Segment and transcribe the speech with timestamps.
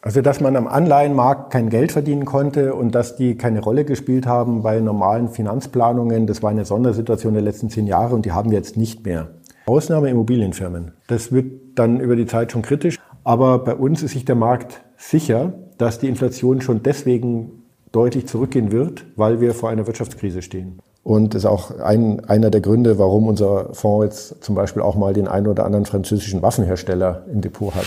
[0.00, 4.26] Also, dass man am Anleihenmarkt kein Geld verdienen konnte und dass die keine Rolle gespielt
[4.26, 8.50] haben bei normalen Finanzplanungen, das war eine Sondersituation der letzten zehn Jahre und die haben
[8.50, 9.28] wir jetzt nicht mehr.
[9.66, 10.92] Ausnahme Immobilienfirmen.
[11.08, 12.98] Das wird dann über die Zeit schon kritisch.
[13.24, 18.70] Aber bei uns ist sich der Markt sicher, dass die Inflation schon deswegen deutlich zurückgehen
[18.70, 20.78] wird, weil wir vor einer Wirtschaftskrise stehen.
[21.02, 24.94] Und das ist auch ein, einer der Gründe, warum unser Fonds jetzt zum Beispiel auch
[24.94, 27.86] mal den einen oder anderen französischen Waffenhersteller im Depot hat.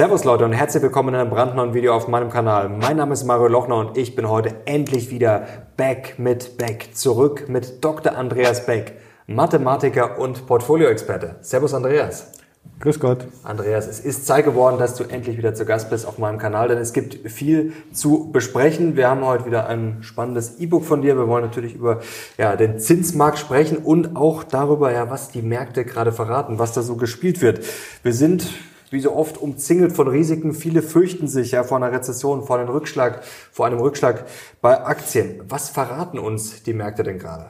[0.00, 2.70] Servus Leute und herzlich willkommen in einem brandneuen Video auf meinem Kanal.
[2.70, 6.96] Mein Name ist Mario Lochner und ich bin heute endlich wieder back mit Beck.
[6.96, 8.16] Zurück mit Dr.
[8.16, 8.94] Andreas Beck,
[9.26, 11.36] Mathematiker und Portfolioexperte.
[11.42, 12.32] Servus Andreas.
[12.78, 13.26] Grüß Gott.
[13.42, 16.68] Andreas, es ist Zeit geworden, dass du endlich wieder zu Gast bist auf meinem Kanal,
[16.68, 18.96] denn es gibt viel zu besprechen.
[18.96, 21.18] Wir haben heute wieder ein spannendes E-Book von dir.
[21.18, 22.00] Wir wollen natürlich über
[22.38, 26.80] ja, den Zinsmarkt sprechen und auch darüber, ja, was die Märkte gerade verraten, was da
[26.80, 27.66] so gespielt wird.
[28.02, 28.46] Wir sind
[28.90, 30.52] wie so oft umzingelt von Risiken.
[30.52, 34.26] Viele fürchten sich ja vor einer Rezession, vor einem Rückschlag, vor einem Rückschlag
[34.60, 35.42] bei Aktien.
[35.48, 37.46] Was verraten uns die Märkte denn gerade?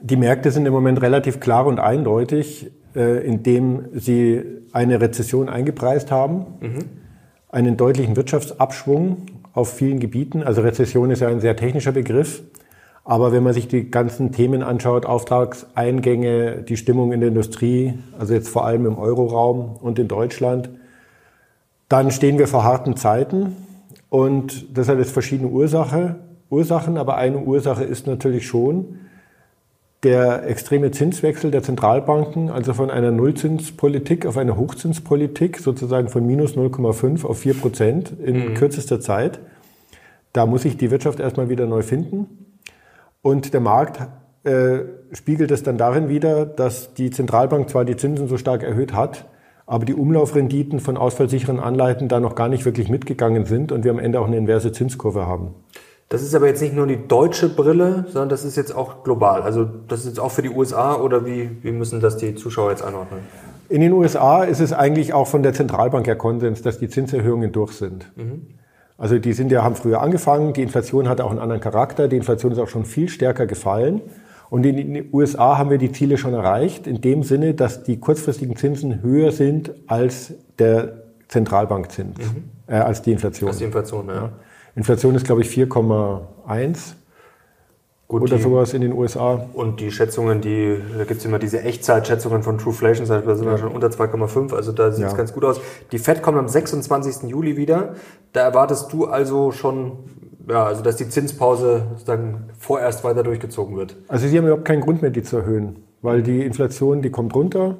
[0.00, 4.42] Die Märkte sind im Moment relativ klar und eindeutig, äh, indem sie
[4.72, 6.84] eine Rezession eingepreist haben, mhm.
[7.50, 10.42] einen deutlichen Wirtschaftsabschwung auf vielen Gebieten.
[10.42, 12.42] Also Rezession ist ja ein sehr technischer Begriff.
[13.10, 18.34] Aber wenn man sich die ganzen Themen anschaut, Auftragseingänge, die Stimmung in der Industrie, also
[18.34, 20.70] jetzt vor allem im Euroraum und in Deutschland,
[21.88, 23.56] dann stehen wir vor harten Zeiten.
[24.10, 29.00] Und das hat jetzt verschiedene Ursache, Ursachen, aber eine Ursache ist natürlich schon
[30.04, 36.54] der extreme Zinswechsel der Zentralbanken, also von einer Nullzinspolitik auf eine Hochzinspolitik, sozusagen von minus
[36.54, 38.54] 0,5 auf 4 Prozent in mhm.
[38.54, 39.40] kürzester Zeit.
[40.32, 42.49] Da muss sich die Wirtschaft erstmal wieder neu finden.
[43.22, 44.00] Und der Markt
[44.44, 44.80] äh,
[45.12, 49.26] spiegelt es dann darin wider, dass die Zentralbank zwar die Zinsen so stark erhöht hat,
[49.66, 53.90] aber die Umlaufrenditen von ausfallsicheren Anleihen da noch gar nicht wirklich mitgegangen sind und wir
[53.90, 55.54] am Ende auch eine inverse Zinskurve haben.
[56.08, 59.42] Das ist aber jetzt nicht nur die deutsche Brille, sondern das ist jetzt auch global.
[59.42, 62.70] Also das ist jetzt auch für die USA oder wie, wie müssen das die Zuschauer
[62.70, 63.20] jetzt anordnen?
[63.68, 67.52] In den USA ist es eigentlich auch von der Zentralbank her Konsens, dass die Zinserhöhungen
[67.52, 68.10] durch sind.
[68.16, 68.48] Mhm.
[69.00, 72.16] Also die sind ja, haben früher angefangen, die Inflation hat auch einen anderen Charakter, die
[72.16, 74.02] Inflation ist auch schon viel stärker gefallen.
[74.50, 77.98] Und in den USA haben wir die Ziele schon erreicht, in dem Sinne, dass die
[77.98, 82.44] kurzfristigen Zinsen höher sind als der Zentralbankzins, mhm.
[82.66, 83.48] äh, als die Inflation.
[83.48, 84.32] Als die Inflation, ja.
[84.76, 86.94] Inflation ist, glaube ich, 4,1
[88.10, 89.46] Gut, oder die, sowas in den USA.
[89.52, 93.58] Und die Schätzungen, die, da gibt's immer diese Echtzeitschätzungen von Trueflation, da sind wir ja.
[93.58, 95.16] schon unter 2,5, also da sieht's ja.
[95.16, 95.60] ganz gut aus.
[95.92, 97.30] Die FED kommt am 26.
[97.30, 97.94] Juli wieder.
[98.32, 99.92] Da erwartest du also schon,
[100.48, 103.94] ja, also dass die Zinspause sozusagen vorerst weiter durchgezogen wird.
[104.08, 107.36] Also sie haben überhaupt keinen Grund mehr, die zu erhöhen, weil die Inflation, die kommt
[107.36, 107.76] runter.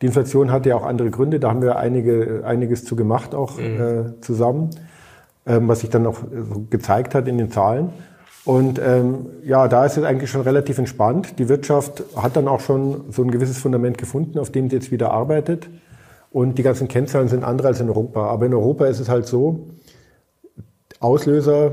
[0.00, 3.58] Die Inflation hat ja auch andere Gründe, da haben wir einige, einiges zu gemacht auch
[3.58, 3.62] mhm.
[4.16, 4.70] äh, zusammen,
[5.44, 6.22] ähm, was sich dann noch
[6.70, 7.90] gezeigt hat in den Zahlen.
[8.48, 11.38] Und ähm, ja, da ist es eigentlich schon relativ entspannt.
[11.38, 14.90] Die Wirtschaft hat dann auch schon so ein gewisses Fundament gefunden, auf dem sie jetzt
[14.90, 15.68] wieder arbeitet.
[16.30, 18.26] Und die ganzen Kennzahlen sind andere als in Europa.
[18.26, 19.66] Aber in Europa ist es halt so,
[20.98, 21.72] Auslöser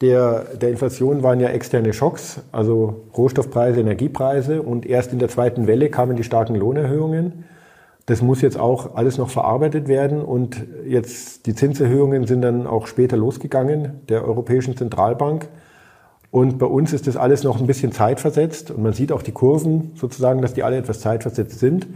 [0.00, 4.62] der, der Inflation waren ja externe Schocks, also Rohstoffpreise, Energiepreise.
[4.62, 7.44] Und erst in der zweiten Welle kamen die starken Lohnerhöhungen.
[8.06, 10.22] Das muss jetzt auch alles noch verarbeitet werden.
[10.22, 15.46] Und jetzt die Zinserhöhungen sind dann auch später losgegangen, der Europäischen Zentralbank.
[16.34, 19.30] Und bei uns ist das alles noch ein bisschen zeitversetzt und man sieht auch die
[19.30, 21.86] Kurven sozusagen, dass die alle etwas zeitversetzt sind.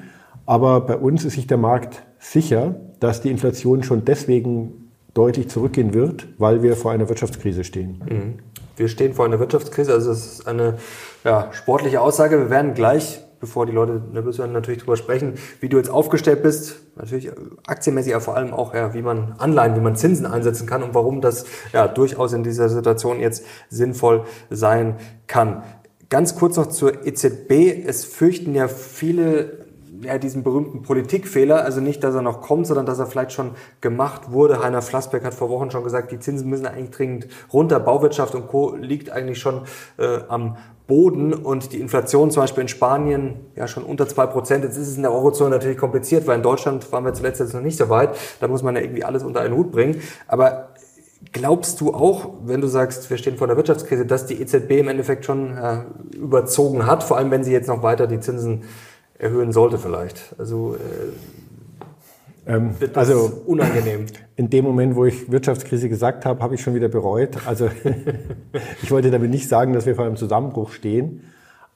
[0.46, 5.92] Aber bei uns ist sich der Markt sicher, dass die Inflation schon deswegen deutlich zurückgehen
[5.92, 8.00] wird, weil wir vor einer Wirtschaftskrise stehen.
[8.08, 8.34] Mhm.
[8.76, 10.74] Wir stehen vor einer Wirtschaftskrise, also es ist eine
[11.24, 12.38] ja, sportliche Aussage.
[12.38, 16.42] Wir werden gleich bevor die Leute nervös werden, natürlich darüber sprechen, wie du jetzt aufgestellt
[16.42, 16.80] bist.
[16.96, 17.30] Natürlich
[17.66, 20.94] aktienmäßig, aber vor allem auch, ja, wie man Anleihen, wie man Zinsen einsetzen kann und
[20.94, 25.62] warum das ja durchaus in dieser Situation jetzt sinnvoll sein kann.
[26.10, 27.84] Ganz kurz noch zur EZB.
[27.86, 29.66] Es fürchten ja viele
[30.02, 33.52] ja, diesen berühmten Politikfehler, also nicht, dass er noch kommt, sondern dass er vielleicht schon
[33.80, 34.62] gemacht wurde.
[34.62, 37.80] Heiner Flassbeck hat vor Wochen schon gesagt, die Zinsen müssen eigentlich dringend runter.
[37.80, 38.74] Bauwirtschaft und Co.
[38.76, 39.62] liegt eigentlich schon
[39.98, 40.56] äh, am
[40.88, 44.64] Boden und die Inflation zum Beispiel in Spanien ja schon unter zwei Prozent.
[44.64, 47.52] Jetzt ist es in der Eurozone natürlich kompliziert, weil in Deutschland waren wir zuletzt jetzt
[47.52, 48.16] noch nicht so weit.
[48.40, 50.00] Da muss man ja irgendwie alles unter einen Hut bringen.
[50.26, 50.70] Aber
[51.32, 54.88] glaubst du auch, wenn du sagst, wir stehen vor der Wirtschaftskrise, dass die EZB im
[54.88, 55.80] Endeffekt schon äh,
[56.16, 58.64] überzogen hat, vor allem wenn sie jetzt noch weiter die Zinsen
[59.18, 60.34] erhöhen sollte vielleicht?
[60.38, 61.12] Also äh,
[62.48, 64.06] ähm, also unangenehm.
[64.36, 67.46] In dem Moment, wo ich Wirtschaftskrise gesagt habe, habe ich schon wieder bereut.
[67.46, 67.68] Also
[68.82, 71.24] ich wollte damit nicht sagen, dass wir vor einem Zusammenbruch stehen.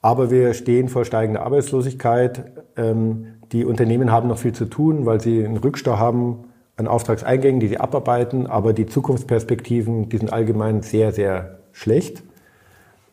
[0.01, 2.51] Aber wir stehen vor steigender Arbeitslosigkeit.
[2.75, 7.59] Ähm, die Unternehmen haben noch viel zu tun, weil sie einen Rückstau haben an Auftragseingängen,
[7.59, 8.47] die sie abarbeiten.
[8.47, 12.23] Aber die Zukunftsperspektiven, die sind allgemein sehr, sehr schlecht.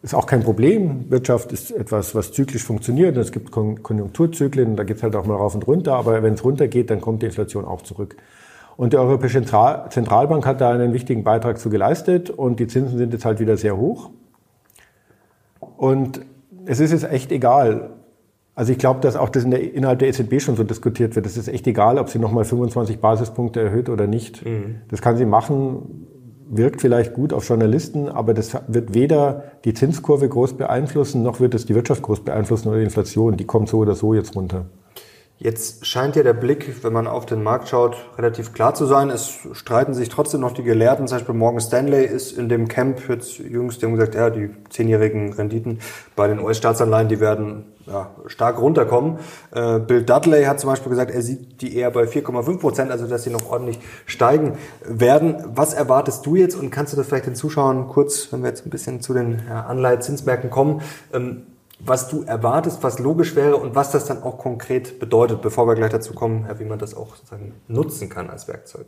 [0.02, 1.10] Ist auch kein Problem.
[1.10, 3.16] Wirtschaft ist etwas, was zyklisch funktioniert.
[3.18, 5.94] Es gibt Konjunkturzyklen, da geht es halt auch mal rauf und runter.
[5.94, 8.16] Aber wenn es runtergeht, dann kommt die Inflation auch zurück.
[8.78, 13.12] Und die Europäische Zentralbank hat da einen wichtigen Beitrag zu geleistet und die Zinsen sind
[13.12, 14.08] jetzt halt wieder sehr hoch.
[15.76, 16.22] Und
[16.64, 17.90] es ist jetzt echt egal.
[18.54, 21.26] Also ich glaube, dass auch das in der, innerhalb der EZB schon so diskutiert wird.
[21.26, 24.44] Es ist echt egal, ob sie nochmal 25 Basispunkte erhöht oder nicht.
[24.46, 24.76] Mhm.
[24.88, 26.06] Das kann sie machen,
[26.50, 31.54] wirkt vielleicht gut auf Journalisten, aber das wird weder die Zinskurve groß beeinflussen, noch wird
[31.54, 33.36] es die Wirtschaft groß beeinflussen oder die Inflation.
[33.36, 34.66] Die kommt so oder so jetzt runter.
[35.42, 39.08] Jetzt scheint ja der Blick, wenn man auf den Markt schaut, relativ klar zu sein.
[39.08, 41.08] Es streiten sich trotzdem noch die Gelehrten.
[41.08, 44.50] Zum Beispiel Morgan Stanley ist in dem Camp jetzt jüngst, die haben gesagt, ja, die
[44.68, 45.80] zehnjährigen Renditen
[46.14, 49.18] bei den US-Staatsanleihen, die werden ja, stark runterkommen.
[49.52, 53.06] Äh, Bill Dudley hat zum Beispiel gesagt, er sieht die eher bei 4,5 Prozent, also
[53.06, 55.36] dass sie noch ordentlich steigen werden.
[55.54, 58.66] Was erwartest du jetzt und kannst du das vielleicht den Zuschauern kurz, wenn wir jetzt
[58.66, 60.82] ein bisschen zu den Anleihezinsmärkten kommen,
[61.14, 61.46] ähm,
[61.84, 65.74] was du erwartest, was logisch wäre und was das dann auch konkret bedeutet, bevor wir
[65.74, 68.86] gleich dazu kommen, wie man das auch sozusagen nutzen kann als Werkzeug.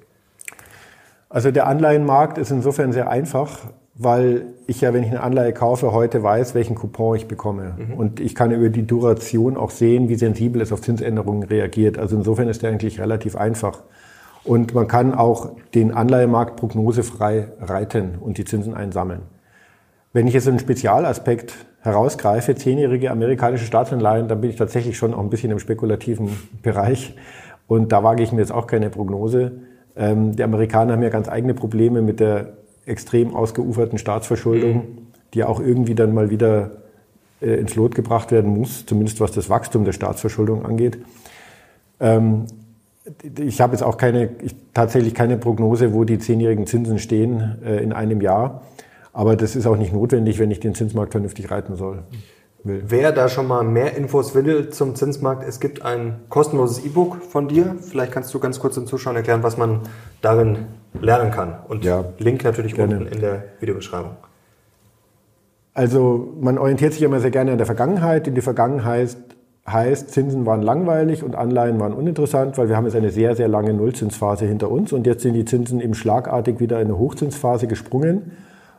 [1.28, 3.58] Also der Anleihenmarkt ist insofern sehr einfach,
[3.94, 7.76] weil ich ja, wenn ich eine Anleihe kaufe, heute weiß, welchen Coupon ich bekomme.
[7.78, 7.94] Mhm.
[7.94, 11.98] Und ich kann über die Duration auch sehen, wie sensibel es auf Zinsänderungen reagiert.
[11.98, 13.82] Also insofern ist der eigentlich relativ einfach.
[14.44, 19.22] Und man kann auch den Anleihemarkt prognosefrei reiten und die Zinsen einsammeln.
[20.12, 25.20] Wenn ich jetzt einen Spezialaspekt herausgreife, zehnjährige amerikanische Staatsanleihen, dann bin ich tatsächlich schon auch
[25.20, 26.30] ein bisschen im spekulativen
[26.62, 27.14] Bereich.
[27.66, 29.52] Und da wage ich mir jetzt auch keine Prognose.
[29.96, 32.54] Ähm, die Amerikaner haben ja ganz eigene Probleme mit der
[32.86, 34.98] extrem ausgeuferten Staatsverschuldung, mhm.
[35.34, 36.82] die auch irgendwie dann mal wieder
[37.40, 40.98] äh, ins Lot gebracht werden muss, zumindest was das Wachstum der Staatsverschuldung angeht.
[42.00, 42.46] Ähm,
[43.38, 47.82] ich habe jetzt auch keine, ich, tatsächlich keine Prognose, wo die zehnjährigen Zinsen stehen äh,
[47.82, 48.62] in einem Jahr.
[49.12, 52.04] Aber das ist auch nicht notwendig, wenn ich den Zinsmarkt vernünftig reiten soll.
[52.64, 52.84] Will.
[52.86, 57.48] Wer da schon mal mehr Infos will zum Zinsmarkt, es gibt ein kostenloses E-Book von
[57.48, 57.74] dir.
[57.80, 59.80] Vielleicht kannst du ganz kurz den Zuschauern erklären, was man
[60.20, 60.66] darin
[61.00, 61.56] lernen kann.
[61.66, 62.98] Und ja, Link natürlich gerne.
[62.98, 64.12] unten in der Videobeschreibung.
[65.74, 68.28] Also man orientiert sich immer sehr gerne an der Vergangenheit.
[68.28, 69.16] In die Vergangenheit
[69.66, 73.48] heißt, Zinsen waren langweilig und Anleihen waren uninteressant, weil wir haben jetzt eine sehr, sehr
[73.48, 77.66] lange Nullzinsphase hinter uns und jetzt sind die Zinsen eben schlagartig wieder in eine Hochzinsphase
[77.66, 78.32] gesprungen.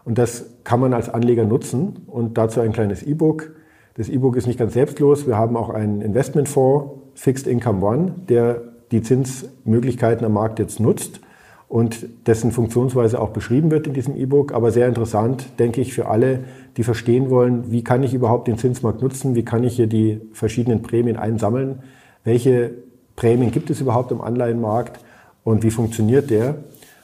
[0.05, 3.51] Und das kann man als Anleger nutzen und dazu ein kleines E-Book.
[3.95, 5.27] Das E-Book ist nicht ganz selbstlos.
[5.27, 8.61] Wir haben auch einen Investmentfonds, Fixed Income One, der
[8.91, 11.19] die Zinsmöglichkeiten am Markt jetzt nutzt
[11.67, 14.53] und dessen Funktionsweise auch beschrieben wird in diesem E-Book.
[14.53, 16.41] Aber sehr interessant, denke ich, für alle,
[16.77, 20.21] die verstehen wollen, wie kann ich überhaupt den Zinsmarkt nutzen, wie kann ich hier die
[20.33, 21.79] verschiedenen Prämien einsammeln,
[22.23, 22.71] welche
[23.15, 24.99] Prämien gibt es überhaupt im Anleihenmarkt
[25.44, 26.57] und wie funktioniert der.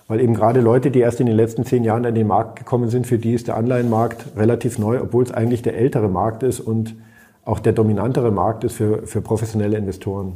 [0.09, 2.89] Weil eben gerade Leute, die erst in den letzten zehn Jahren an den Markt gekommen
[2.89, 6.59] sind, für die ist der Anleihenmarkt relativ neu, obwohl es eigentlich der ältere Markt ist
[6.59, 6.95] und
[7.45, 10.33] auch der dominantere Markt ist für, für professionelle Investoren.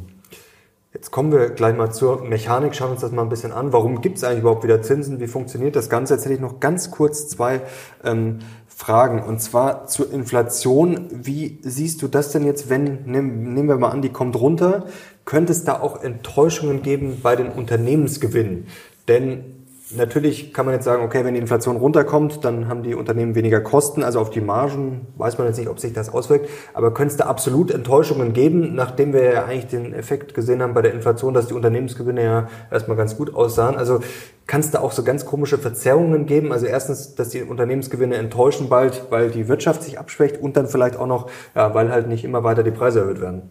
[0.92, 3.72] Jetzt kommen wir gleich mal zur Mechanik, schauen uns das mal ein bisschen an.
[3.72, 5.18] Warum gibt es eigentlich überhaupt wieder Zinsen?
[5.18, 6.14] Wie funktioniert das Ganze?
[6.14, 7.62] Jetzt hätte ich noch ganz kurz zwei
[8.04, 8.38] ähm,
[8.68, 9.24] Fragen.
[9.24, 11.08] Und zwar zur Inflation.
[11.10, 14.86] Wie siehst du das denn jetzt, wenn, nehmen wir mal an, die kommt runter?
[15.24, 18.68] Könnte es da auch Enttäuschungen geben bei den Unternehmensgewinnen?
[19.08, 19.63] Denn
[19.96, 23.60] Natürlich kann man jetzt sagen, okay, wenn die Inflation runterkommt, dann haben die Unternehmen weniger
[23.60, 27.12] Kosten, also auf die Margen weiß man jetzt nicht, ob sich das auswirkt, aber könnte
[27.12, 30.92] es da absolut Enttäuschungen geben, nachdem wir ja eigentlich den Effekt gesehen haben bei der
[30.92, 33.76] Inflation, dass die Unternehmensgewinne ja erstmal ganz gut aussahen.
[33.76, 34.00] Also
[34.46, 36.52] kann es da auch so ganz komische Verzerrungen geben?
[36.52, 40.96] Also erstens, dass die Unternehmensgewinne enttäuschen bald, weil die Wirtschaft sich abschwächt und dann vielleicht
[40.96, 43.50] auch noch, ja, weil halt nicht immer weiter die Preise erhöht werden.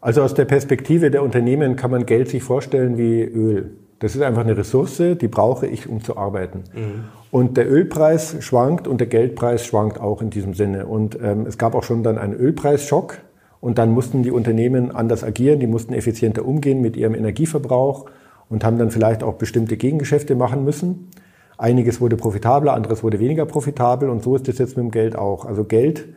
[0.00, 3.76] Also aus der Perspektive der Unternehmen kann man Geld sich vorstellen wie Öl.
[4.00, 6.64] Das ist einfach eine Ressource, die brauche ich, um zu arbeiten.
[6.74, 7.04] Mhm.
[7.30, 10.86] Und der Ölpreis schwankt und der Geldpreis schwankt auch in diesem Sinne.
[10.86, 13.18] Und ähm, es gab auch schon dann einen Ölpreisschock.
[13.60, 18.06] Und dann mussten die Unternehmen anders agieren, die mussten effizienter umgehen mit ihrem Energieverbrauch
[18.48, 21.10] und haben dann vielleicht auch bestimmte Gegengeschäfte machen müssen.
[21.58, 25.14] Einiges wurde profitabler, anderes wurde weniger profitabel und so ist es jetzt mit dem Geld
[25.14, 25.44] auch.
[25.44, 26.08] Also Geld,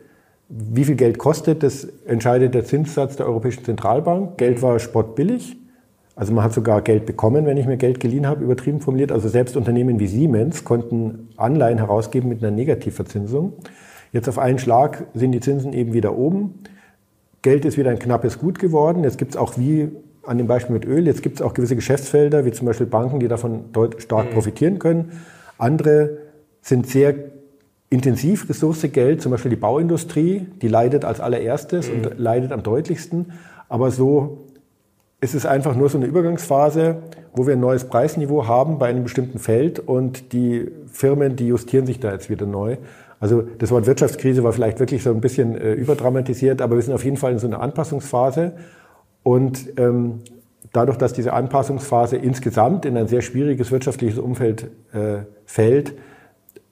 [0.48, 4.38] wie viel Geld kostet, das entscheidet der Zinssatz der Europäischen Zentralbank.
[4.38, 5.58] Geld war spottbillig
[6.16, 9.10] also man hat sogar Geld bekommen, wenn ich mir Geld geliehen habe, übertrieben formuliert.
[9.10, 13.54] Also selbst Unternehmen wie Siemens konnten Anleihen herausgeben mit einer Negativverzinsung.
[14.12, 16.60] Jetzt auf einen Schlag sind die Zinsen eben wieder oben.
[17.42, 19.02] Geld ist wieder ein knappes Gut geworden.
[19.02, 19.90] Jetzt gibt es auch wie
[20.22, 23.20] an dem Beispiel mit Öl, jetzt gibt es auch gewisse Geschäftsfelder, wie zum Beispiel Banken,
[23.20, 23.64] die davon
[23.98, 24.34] stark mhm.
[24.34, 25.20] profitieren können.
[25.58, 26.18] Andere
[26.62, 27.14] sind sehr
[27.90, 31.96] Intensivressource Geld, zum Beispiel die Bauindustrie, die leidet als allererstes mhm.
[31.96, 33.32] und leidet am deutlichsten.
[33.68, 34.46] Aber so
[35.24, 36.98] ist es einfach nur so eine Übergangsphase,
[37.32, 41.86] wo wir ein neues Preisniveau haben bei einem bestimmten Feld und die Firmen, die justieren
[41.86, 42.76] sich da jetzt wieder neu.
[43.20, 46.92] Also das Wort Wirtschaftskrise war vielleicht wirklich so ein bisschen äh, überdramatisiert, aber wir sind
[46.92, 48.52] auf jeden Fall in so einer Anpassungsphase.
[49.22, 50.20] Und ähm,
[50.72, 55.94] dadurch, dass diese Anpassungsphase insgesamt in ein sehr schwieriges wirtschaftliches Umfeld äh, fällt,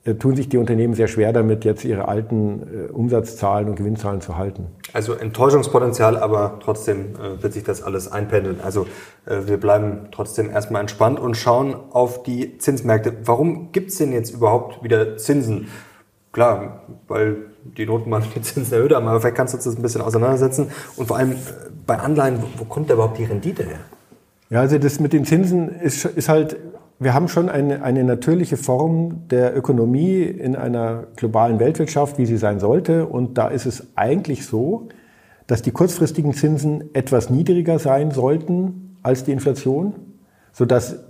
[0.04, 4.20] äh, tun sich die Unternehmen sehr schwer damit, jetzt ihre alten äh, Umsatzzahlen und Gewinnzahlen
[4.20, 4.66] zu halten.
[4.92, 8.60] Also Enttäuschungspotenzial, aber trotzdem äh, wird sich das alles einpendeln.
[8.62, 8.86] Also
[9.24, 13.16] äh, wir bleiben trotzdem erstmal entspannt und schauen auf die Zinsmärkte.
[13.24, 15.68] Warum gibt es denn jetzt überhaupt wieder Zinsen?
[16.32, 19.82] Klar, weil die Notenbank die Zinsen erhöht haben, aber vielleicht kannst du uns das ein
[19.82, 20.70] bisschen auseinandersetzen.
[20.96, 21.36] Und vor allem äh,
[21.86, 23.80] bei Anleihen, wo kommt da überhaupt die Rendite her?
[24.50, 26.58] Ja, also das mit den Zinsen ist, ist halt
[27.02, 32.36] wir haben schon eine, eine natürliche Form der Ökonomie in einer globalen Weltwirtschaft, wie sie
[32.36, 33.06] sein sollte.
[33.06, 34.88] Und da ist es eigentlich so,
[35.46, 39.94] dass die kurzfristigen Zinsen etwas niedriger sein sollten als die Inflation,
[40.52, 41.04] sodass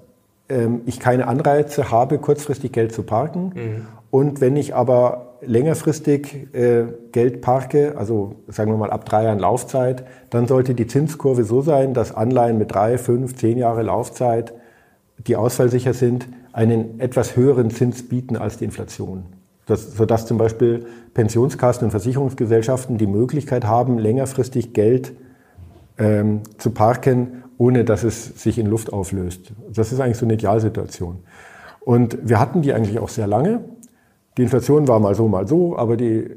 [0.48, 3.52] ähm, ich keine Anreize habe, kurzfristig Geld zu parken.
[3.54, 3.86] Mhm.
[4.10, 9.38] Und wenn ich aber längerfristig äh, Geld parke, also sagen wir mal ab drei Jahren
[9.38, 14.54] Laufzeit, dann sollte die Zinskurve so sein, dass Anleihen mit drei, fünf, zehn Jahre Laufzeit
[15.26, 19.24] die ausfallsicher sind, einen etwas höheren Zins bieten als die Inflation.
[19.66, 25.12] Das, sodass zum Beispiel Pensionskassen und Versicherungsgesellschaften die Möglichkeit haben, längerfristig Geld
[25.98, 29.52] ähm, zu parken, ohne dass es sich in Luft auflöst.
[29.72, 31.20] Das ist eigentlich so eine Idealsituation.
[31.80, 33.60] Und wir hatten die eigentlich auch sehr lange.
[34.36, 36.30] Die Inflation war mal so, mal so, aber die,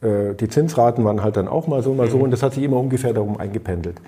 [0.00, 2.18] äh, die Zinsraten waren halt dann auch mal so, mal so.
[2.18, 4.00] Und das hat sich immer ungefähr darum eingependelt.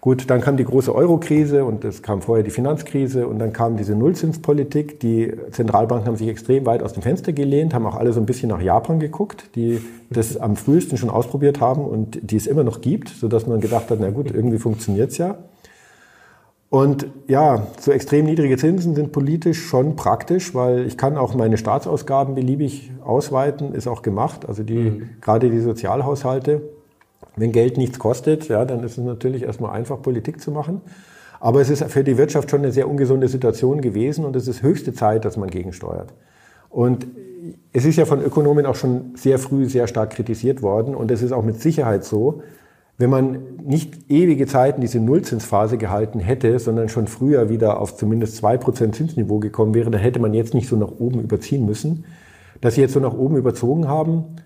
[0.00, 3.76] Gut, dann kam die große Euro-Krise und es kam vorher die Finanzkrise und dann kam
[3.76, 4.98] diese Nullzinspolitik.
[5.00, 8.24] Die Zentralbanken haben sich extrem weit aus dem Fenster gelehnt, haben auch alle so ein
[8.24, 12.64] bisschen nach Japan geguckt, die das am frühesten schon ausprobiert haben und die es immer
[12.64, 15.36] noch gibt, sodass man gedacht hat, na gut, irgendwie funktioniert's ja.
[16.70, 21.58] Und ja, so extrem niedrige Zinsen sind politisch schon praktisch, weil ich kann auch meine
[21.58, 24.48] Staatsausgaben beliebig ausweiten, ist auch gemacht.
[24.48, 25.10] Also die, mhm.
[25.20, 26.62] gerade die Sozialhaushalte
[27.36, 30.80] wenn Geld nichts kostet, ja, dann ist es natürlich erstmal einfach, Politik zu machen.
[31.40, 34.62] Aber es ist für die Wirtschaft schon eine sehr ungesunde Situation gewesen und es ist
[34.62, 36.12] höchste Zeit, dass man gegensteuert.
[36.68, 37.06] Und
[37.72, 41.22] es ist ja von Ökonomen auch schon sehr früh sehr stark kritisiert worden und es
[41.22, 42.42] ist auch mit Sicherheit so,
[43.00, 48.36] wenn man nicht ewige Zeiten diese Nullzinsphase gehalten hätte, sondern schon früher wieder auf zumindest
[48.36, 52.04] zwei Prozent Zinsniveau gekommen wäre, dann hätte man jetzt nicht so nach oben überziehen müssen.
[52.60, 54.36] Dass sie jetzt so nach oben überzogen haben,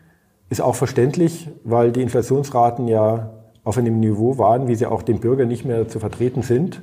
[0.51, 3.31] ist auch verständlich, weil die Inflationsraten ja
[3.65, 6.83] auf einem Niveau waren, wie sie auch den Bürgern nicht mehr zu vertreten sind.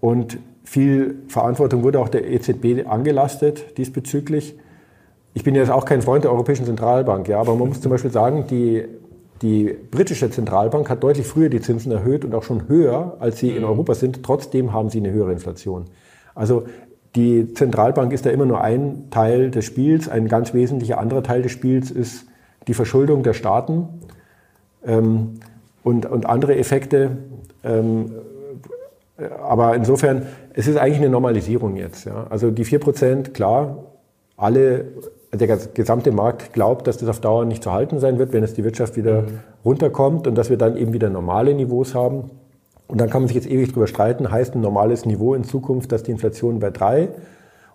[0.00, 4.56] Und viel Verantwortung wurde auch der EZB angelastet diesbezüglich.
[5.34, 8.10] Ich bin jetzt auch kein Freund der Europäischen Zentralbank, ja, aber man muss zum Beispiel
[8.10, 8.84] sagen, die,
[9.40, 13.50] die britische Zentralbank hat deutlich früher die Zinsen erhöht und auch schon höher, als sie
[13.50, 13.68] in mhm.
[13.68, 14.22] Europa sind.
[14.22, 15.86] Trotzdem haben sie eine höhere Inflation.
[16.34, 16.64] Also
[17.16, 20.08] die Zentralbank ist da immer nur ein Teil des Spiels.
[20.08, 22.26] Ein ganz wesentlicher anderer Teil des Spiels ist
[22.66, 23.88] die Verschuldung der Staaten
[24.84, 25.40] ähm,
[25.82, 27.18] und, und andere Effekte.
[27.64, 28.12] Ähm,
[29.44, 32.06] aber insofern, es ist eigentlich eine Normalisierung jetzt.
[32.06, 32.26] Ja.
[32.30, 33.78] Also die 4%, klar,
[34.36, 34.86] alle,
[35.32, 38.54] der gesamte Markt glaubt, dass das auf Dauer nicht zu halten sein wird, wenn es
[38.54, 39.38] die Wirtschaft wieder mhm.
[39.64, 42.30] runterkommt und dass wir dann eben wieder normale Niveaus haben.
[42.88, 45.92] Und dann kann man sich jetzt ewig drüber streiten, heißt ein normales Niveau in Zukunft,
[45.92, 47.08] dass die Inflation bei drei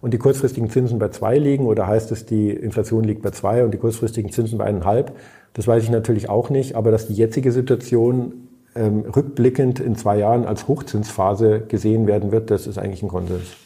[0.07, 3.65] und die kurzfristigen Zinsen bei zwei liegen oder heißt es, die Inflation liegt bei zwei
[3.65, 5.11] und die kurzfristigen Zinsen bei eineinhalb?
[5.51, 10.17] Das weiß ich natürlich auch nicht, aber dass die jetzige Situation ähm, rückblickend in zwei
[10.17, 13.57] Jahren als Hochzinsphase gesehen werden wird, das ist eigentlich ein Konsens.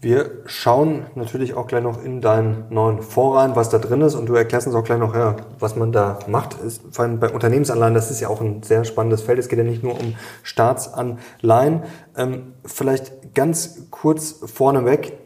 [0.00, 4.14] Wir schauen natürlich auch gleich noch in deinen neuen Fonds rein, was da drin ist
[4.14, 6.54] und du erklärst uns auch gleich noch, ja, was man da macht.
[6.64, 9.40] Ist, vor allem bei Unternehmensanleihen, das ist ja auch ein sehr spannendes Feld.
[9.40, 10.14] Es geht ja nicht nur um
[10.44, 11.82] Staatsanleihen.
[12.16, 15.23] Ähm, vielleicht ganz kurz vorneweg,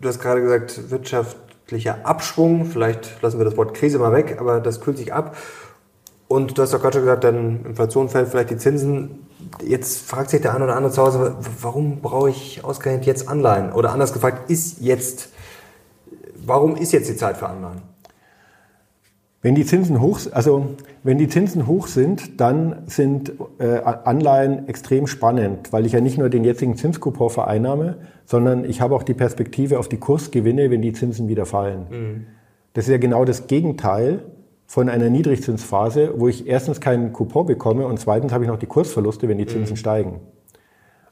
[0.00, 2.66] Du hast gerade gesagt, wirtschaftlicher Abschwung.
[2.66, 5.36] Vielleicht lassen wir das Wort Krise mal weg, aber das kühlt sich ab.
[6.28, 9.26] Und du hast doch gerade schon gesagt, dann Inflation fällt, vielleicht die Zinsen.
[9.64, 13.72] Jetzt fragt sich der eine oder andere zu Hause, warum brauche ich ausgerechnet jetzt Anleihen?
[13.72, 15.30] Oder anders gefragt, ist jetzt,
[16.44, 17.82] warum ist jetzt die Zeit für Anleihen?
[19.40, 25.06] Wenn die Zinsen hoch, also wenn die Zinsen hoch sind, dann sind äh, Anleihen extrem
[25.06, 29.14] spannend, weil ich ja nicht nur den jetzigen Zinskupon vereinnahme, sondern ich habe auch die
[29.14, 31.86] Perspektive auf die Kursgewinne, wenn die Zinsen wieder fallen.
[31.88, 32.26] Mhm.
[32.72, 34.24] Das ist ja genau das Gegenteil
[34.66, 38.66] von einer Niedrigzinsphase, wo ich erstens keinen Coupon bekomme und zweitens habe ich noch die
[38.66, 39.78] Kursverluste, wenn die Zinsen mhm.
[39.78, 40.20] steigen.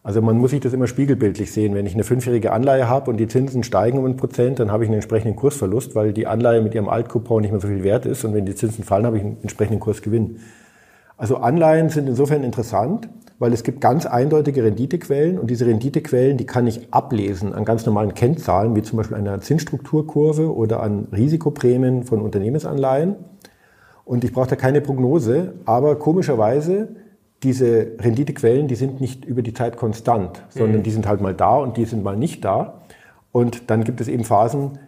[0.06, 1.75] Also man muss sich das immer spiegelbildlich sehen.
[1.75, 4.84] Wenn ich eine fünfjährige Anleihe habe und die Zinsen steigen um ein Prozent, dann habe
[4.84, 8.06] ich einen entsprechenden Kursverlust, weil die Anleihe mit ihrem Altcoupon nicht mehr so viel wert
[8.06, 8.25] ist.
[8.25, 10.38] Und wenn die Zinsen fallen, habe ich einen entsprechenden Kursgewinn.
[11.16, 13.08] Also Anleihen sind insofern interessant,
[13.40, 17.84] weil es gibt ganz eindeutige Renditequellen und diese Renditequellen, die kann ich ablesen an ganz
[17.84, 23.16] normalen Kennzahlen, wie zum Beispiel einer Zinsstrukturkurve oder an Risikoprämien von Unternehmensanleihen.
[24.04, 26.90] Und ich brauche da keine Prognose, aber komischerweise
[27.42, 30.82] diese Renditequellen, die sind nicht über die Zeit konstant, sondern mhm.
[30.82, 32.80] die sind halt mal da und die sind mal nicht da.
[33.32, 34.78] Und dann gibt es eben Phasen,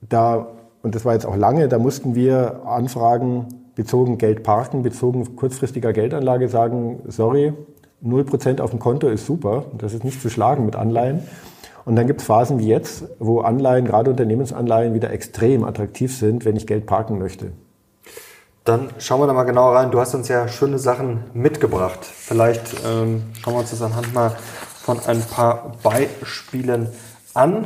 [0.00, 0.46] da,
[0.82, 5.92] und das war jetzt auch lange, da mussten wir Anfragen bezogen Geld parken, bezogen kurzfristiger
[5.92, 7.52] Geldanlage sagen, sorry,
[8.04, 11.22] 0% auf dem Konto ist super, das ist nicht zu schlagen mit Anleihen.
[11.84, 16.44] Und dann gibt es Phasen wie jetzt, wo Anleihen, gerade Unternehmensanleihen, wieder extrem attraktiv sind,
[16.44, 17.52] wenn ich Geld parken möchte.
[18.68, 19.90] Dann schauen wir da mal genauer rein.
[19.90, 22.00] Du hast uns ja schöne Sachen mitgebracht.
[22.04, 24.36] Vielleicht ähm, schauen wir uns das anhand mal
[24.82, 26.88] von ein paar Beispielen
[27.32, 27.64] an.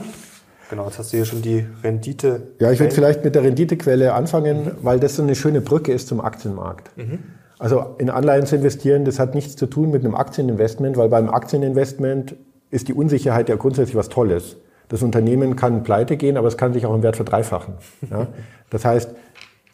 [0.70, 2.52] Genau, jetzt hast du hier schon die Rendite.
[2.60, 4.70] Ja, ich würde vielleicht mit der Renditequelle anfangen, mhm.
[4.82, 6.96] weil das so eine schöne Brücke ist zum Aktienmarkt.
[6.96, 7.18] Mhm.
[7.58, 11.30] Also in Anleihen zu investieren, das hat nichts zu tun mit einem Aktieninvestment, weil beim
[11.30, 12.36] Aktieninvestment
[12.70, 14.56] ist die Unsicherheit ja grundsätzlich was Tolles.
[14.88, 17.74] Das Unternehmen kann pleite gehen, aber es kann sich auch im Wert verdreifachen.
[18.08, 18.28] Ja?
[18.70, 19.10] Das heißt,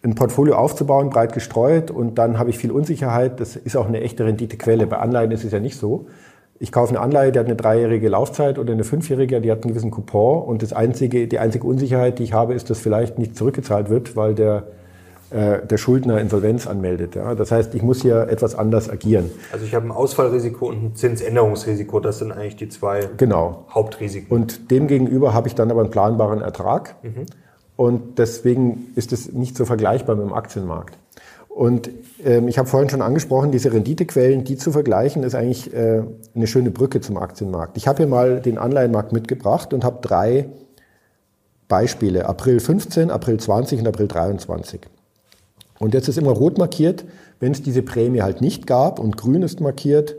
[0.03, 3.41] ein Portfolio aufzubauen, breit gestreut und dann habe ich viel Unsicherheit.
[3.41, 4.87] Das ist auch eine echte Renditequelle.
[4.87, 6.07] Bei Anleihen ist es ja nicht so.
[6.61, 9.71] Ich kaufe eine Anleihe, die hat eine dreijährige Laufzeit oder eine fünfjährige, die hat einen
[9.71, 13.37] gewissen Coupon und das einzige, die einzige Unsicherheit, die ich habe, ist, dass vielleicht nicht
[13.37, 14.65] zurückgezahlt wird, weil der,
[15.31, 17.15] äh, der Schuldner Insolvenz anmeldet.
[17.15, 17.37] Ja.
[17.37, 19.31] Das heißt, ich muss hier etwas anders agieren.
[19.53, 22.01] Also ich habe ein Ausfallrisiko und ein Zinsänderungsrisiko.
[22.01, 23.65] Das sind eigentlich die zwei genau.
[23.73, 24.29] Hauptrisiken.
[24.37, 26.97] Und demgegenüber habe ich dann aber einen planbaren Ertrag.
[27.05, 27.27] Mhm.
[27.79, 30.99] Und deswegen ist es nicht so vergleichbar mit dem Aktienmarkt.
[31.49, 31.89] Und
[32.25, 36.03] ähm, ich habe vorhin schon angesprochen, diese Renditequellen, die zu vergleichen, ist eigentlich äh,
[36.35, 37.77] eine schöne Brücke zum Aktienmarkt.
[37.77, 40.49] Ich habe hier mal den Anleihenmarkt mitgebracht und habe drei
[41.69, 44.81] Beispiele, April 15, April 20 und April 23.
[45.79, 47.05] Und jetzt ist immer rot markiert,
[47.39, 50.17] wenn es diese Prämie halt nicht gab und grün ist markiert,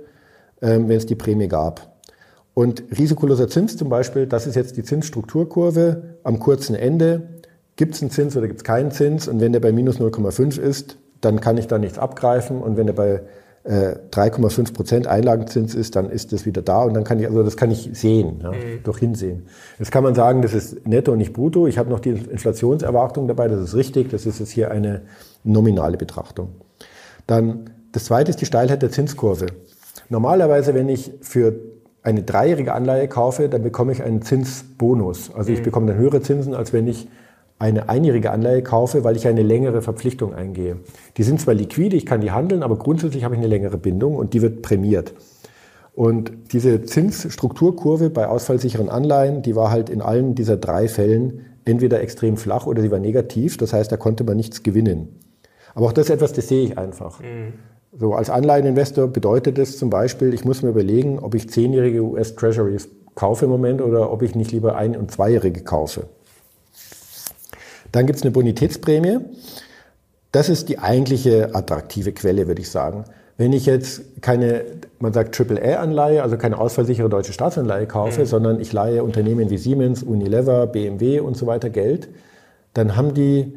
[0.62, 2.00] ähm, wenn es die Prämie gab.
[2.54, 7.39] Und risikoloser Zins zum Beispiel, das ist jetzt die Zinsstrukturkurve am kurzen Ende
[7.80, 10.60] gibt es einen Zins oder gibt es keinen Zins und wenn der bei minus 0,5
[10.60, 13.22] ist, dann kann ich da nichts abgreifen und wenn der bei
[13.64, 17.42] äh, 3,5 Prozent Einlagenzins ist, dann ist das wieder da und dann kann ich, also
[17.42, 18.84] das kann ich sehen, ja, mhm.
[18.84, 19.46] durch hinsehen.
[19.80, 21.68] Jetzt kann man sagen, das ist netto und nicht brutto.
[21.68, 25.04] Ich habe noch die Inflationserwartung dabei, das ist richtig, das ist jetzt hier eine
[25.46, 26.50] nominale Betrachtung.
[27.28, 29.46] Dann das zweite ist die Steilheit der Zinskurve.
[30.10, 31.56] Normalerweise, wenn ich für
[32.04, 35.34] eine dreijährige Anleihe kaufe, dann bekomme ich einen Zinsbonus.
[35.34, 35.64] Also ich mhm.
[35.64, 37.08] bekomme dann höhere Zinsen, als wenn ich
[37.60, 40.78] eine einjährige Anleihe kaufe, weil ich eine längere Verpflichtung eingehe.
[41.18, 44.16] Die sind zwar liquide, ich kann die handeln, aber grundsätzlich habe ich eine längere Bindung
[44.16, 45.14] und die wird prämiert.
[45.94, 52.00] Und diese Zinsstrukturkurve bei ausfallsicheren Anleihen, die war halt in allen dieser drei Fällen entweder
[52.00, 53.58] extrem flach oder sie war negativ.
[53.58, 55.20] Das heißt, da konnte man nichts gewinnen.
[55.76, 57.20] Aber auch das ist etwas, das sehe ich einfach.
[57.20, 57.54] Mhm.
[57.92, 62.36] So, als Anleiheninvestor bedeutet es zum Beispiel, ich muss mir überlegen, ob ich zehnjährige US
[62.36, 66.06] Treasuries kaufe im Moment oder ob ich nicht lieber ein- und zweijährige kaufe.
[67.92, 69.20] Dann gibt es eine Bonitätsprämie.
[70.32, 73.06] Das ist die eigentliche attraktive Quelle, würde ich sagen.
[73.38, 74.66] Wenn ich jetzt keine,
[75.00, 78.26] man sagt AAA-Anleihe, also keine ausfallsichere deutsche Staatsanleihe kaufe, mhm.
[78.26, 82.10] sondern ich leihe Unternehmen wie Siemens, Unilever, BMW und so weiter Geld,
[82.74, 83.54] dann haben die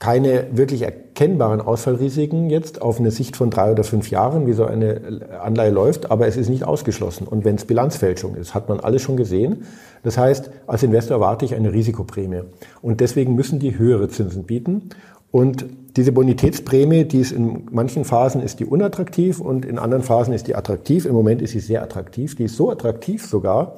[0.00, 4.64] keine wirklich erkennbaren Ausfallrisiken jetzt auf eine Sicht von drei oder fünf Jahren, wie so
[4.64, 7.28] eine Anleihe läuft, aber es ist nicht ausgeschlossen.
[7.28, 9.64] Und wenn es Bilanzfälschung ist, hat man alles schon gesehen.
[10.02, 12.44] Das heißt, als Investor erwarte ich eine Risikoprämie.
[12.80, 14.88] Und deswegen müssen die höhere Zinsen bieten.
[15.30, 20.32] Und diese Bonitätsprämie, die ist in manchen Phasen ist die unattraktiv und in anderen Phasen
[20.32, 21.04] ist die attraktiv.
[21.04, 22.36] Im Moment ist sie sehr attraktiv.
[22.36, 23.76] Die ist so attraktiv sogar,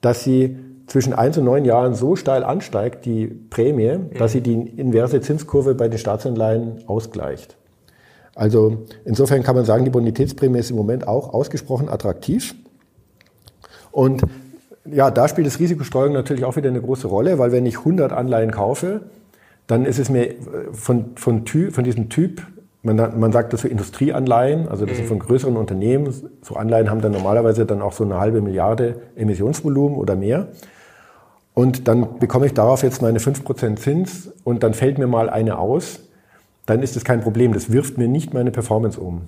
[0.00, 0.56] dass sie
[0.88, 5.74] zwischen eins und neun Jahren so steil ansteigt, die Prämie, dass sie die inverse Zinskurve
[5.74, 7.56] bei den Staatsanleihen ausgleicht.
[8.34, 12.54] Also insofern kann man sagen, die Bonitätsprämie ist im Moment auch ausgesprochen attraktiv.
[13.90, 14.22] Und
[14.90, 18.12] ja, da spielt das Risikostreuung natürlich auch wieder eine große Rolle, weil wenn ich 100
[18.12, 19.02] Anleihen kaufe,
[19.66, 20.34] dann ist es mir
[20.72, 22.42] von, von, typ, von diesem Typ,
[22.82, 25.08] man, man sagt das für Industrieanleihen, also das sind mhm.
[25.08, 29.98] von größeren Unternehmen, so Anleihen haben dann normalerweise dann auch so eine halbe Milliarde Emissionsvolumen
[29.98, 30.48] oder mehr.
[31.58, 35.58] Und dann bekomme ich darauf jetzt meine 5% Zins und dann fällt mir mal eine
[35.58, 35.98] aus,
[36.66, 37.52] dann ist das kein Problem.
[37.52, 39.22] Das wirft mir nicht meine Performance um.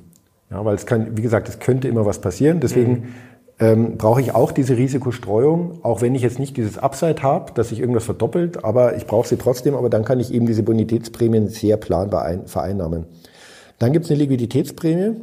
[0.48, 2.60] Ja, weil es kann, wie gesagt, es könnte immer was passieren.
[2.60, 3.04] Deswegen mhm.
[3.58, 7.70] ähm, brauche ich auch diese Risikostreuung, auch wenn ich jetzt nicht dieses Upside habe, dass
[7.70, 11.48] sich irgendwas verdoppelt, aber ich brauche sie trotzdem, aber dann kann ich eben diese Bonitätsprämien
[11.48, 13.06] sehr planbar ein, vereinnahmen.
[13.80, 15.16] Dann gibt es eine Liquiditätsprämie.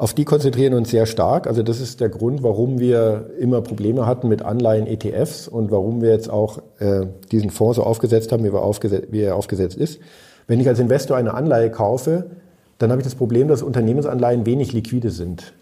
[0.00, 1.46] Auf die konzentrieren wir uns sehr stark.
[1.46, 6.08] Also das ist der Grund, warum wir immer Probleme hatten mit Anleihen-ETFs und warum wir
[6.08, 10.00] jetzt auch äh, diesen Fonds so aufgesetzt haben, wie er, aufgesetzt, wie er aufgesetzt ist.
[10.46, 12.30] Wenn ich als Investor eine Anleihe kaufe,
[12.78, 15.52] dann habe ich das Problem, dass Unternehmensanleihen wenig liquide sind.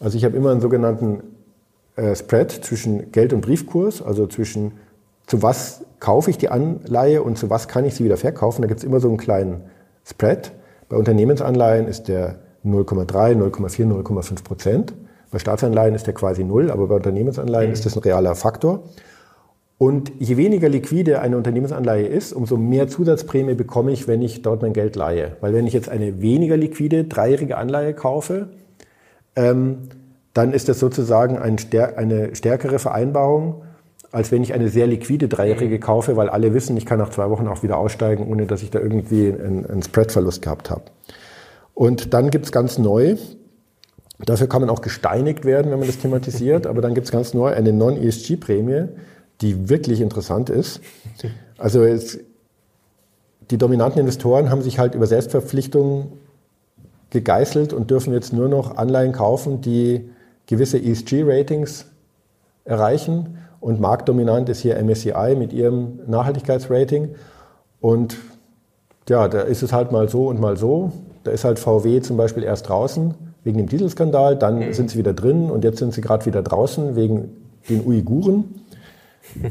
[0.00, 1.22] Also ich habe immer einen sogenannten
[1.94, 4.72] äh, Spread zwischen Geld- und Briefkurs, also zwischen
[5.28, 8.60] zu was kaufe ich die Anleihe und zu was kann ich sie wieder verkaufen.
[8.60, 9.60] Da gibt es immer so einen kleinen
[10.04, 10.50] Spread.
[10.88, 14.94] Bei Unternehmensanleihen ist der 0,3, 0,4, 0,5 Prozent.
[15.30, 17.74] Bei Staatsanleihen ist der quasi null, aber bei Unternehmensanleihen mhm.
[17.74, 18.84] ist das ein realer Faktor.
[19.78, 24.62] Und je weniger liquide eine Unternehmensanleihe ist, umso mehr Zusatzprämie bekomme ich, wenn ich dort
[24.62, 25.36] mein Geld leihe.
[25.40, 28.48] Weil wenn ich jetzt eine weniger liquide dreijährige Anleihe kaufe,
[29.36, 29.88] ähm,
[30.34, 33.62] dann ist das sozusagen ein stär eine stärkere Vereinbarung,
[34.10, 35.80] als wenn ich eine sehr liquide dreijährige mhm.
[35.80, 38.70] kaufe, weil alle wissen, ich kann nach zwei Wochen auch wieder aussteigen, ohne dass ich
[38.70, 40.82] da irgendwie einen, einen Spreadverlust gehabt habe.
[41.78, 43.14] Und dann gibt's ganz neu,
[44.18, 47.52] dafür kann man auch gesteinigt werden, wenn man das thematisiert, aber dann gibt's ganz neu
[47.54, 48.88] eine Non-ESG-Prämie,
[49.42, 50.80] die wirklich interessant ist.
[51.56, 52.18] Also es,
[53.52, 56.14] die dominanten Investoren haben sich halt über Selbstverpflichtungen
[57.10, 60.10] gegeißelt und dürfen jetzt nur noch Anleihen kaufen, die
[60.46, 61.86] gewisse ESG-Ratings
[62.64, 63.38] erreichen.
[63.60, 67.14] Und marktdominant ist hier MSCI mit ihrem Nachhaltigkeitsrating.
[67.80, 68.16] Und
[69.08, 70.90] ja, da ist es halt mal so und mal so.
[71.28, 73.12] Da ist halt VW zum Beispiel erst draußen
[73.44, 74.72] wegen dem Dieselskandal, dann mhm.
[74.72, 77.36] sind sie wieder drin und jetzt sind sie gerade wieder draußen wegen
[77.68, 78.44] den Uiguren.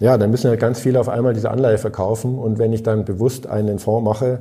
[0.00, 3.04] Ja, dann müssen ja ganz viele auf einmal diese Anleihe verkaufen und wenn ich dann
[3.04, 4.38] bewusst einen Fonds mache,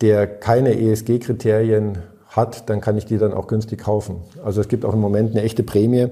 [0.00, 4.22] der keine ESG-Kriterien hat, dann kann ich die dann auch günstig kaufen.
[4.42, 6.08] Also es gibt auch im Moment eine echte Prämie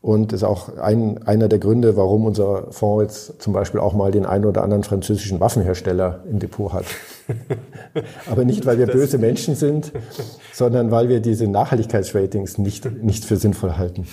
[0.00, 4.12] und ist auch ein, einer der Gründe, warum unser Fonds jetzt zum Beispiel auch mal
[4.12, 6.84] den einen oder anderen französischen Waffenhersteller im Depot hat.
[8.30, 9.92] Aber nicht, weil wir böse Menschen sind,
[10.52, 14.06] sondern weil wir diese Nachhaltigkeitsratings nicht, nicht für sinnvoll halten.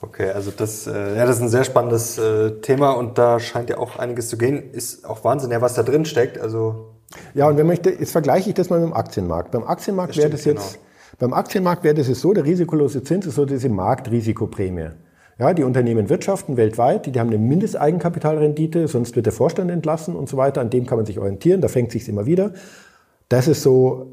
[0.00, 3.68] Okay, also das, äh, ja, das ist ein sehr spannendes äh, Thema und da scheint
[3.68, 4.70] ja auch einiges zu gehen.
[4.72, 6.38] Ist auch Wahnsinn, ja, was da drin steckt.
[6.38, 6.94] Also
[7.34, 9.50] ja, und wenn man jetzt vergleiche ich das mal mit dem Aktienmarkt.
[9.50, 10.84] Beim Aktienmarkt wäre das jetzt, genau.
[11.18, 14.90] beim Aktienmarkt wäre das jetzt so, der risikolose Zins ist so diese Marktrisikoprämie.
[15.38, 20.16] Ja, die Unternehmen wirtschaften weltweit, die, die haben eine Mindesteigenkapitalrendite, sonst wird der Vorstand entlassen
[20.16, 20.60] und so weiter.
[20.60, 22.52] An dem kann man sich orientieren, da fängt sich's immer wieder.
[23.28, 24.08] Das ist so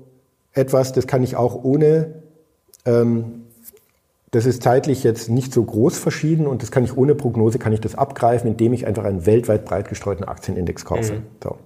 [0.54, 2.14] etwas, das kann ich auch ohne,
[2.86, 3.44] ähm,
[4.30, 7.74] das ist zeitlich jetzt nicht so groß verschieden und das kann ich ohne Prognose, kann
[7.74, 11.14] ich das abgreifen, indem ich einfach einen weltweit breit gestreuten Aktienindex kaufe.
[11.14, 11.24] Mhm.
[11.44, 11.58] So.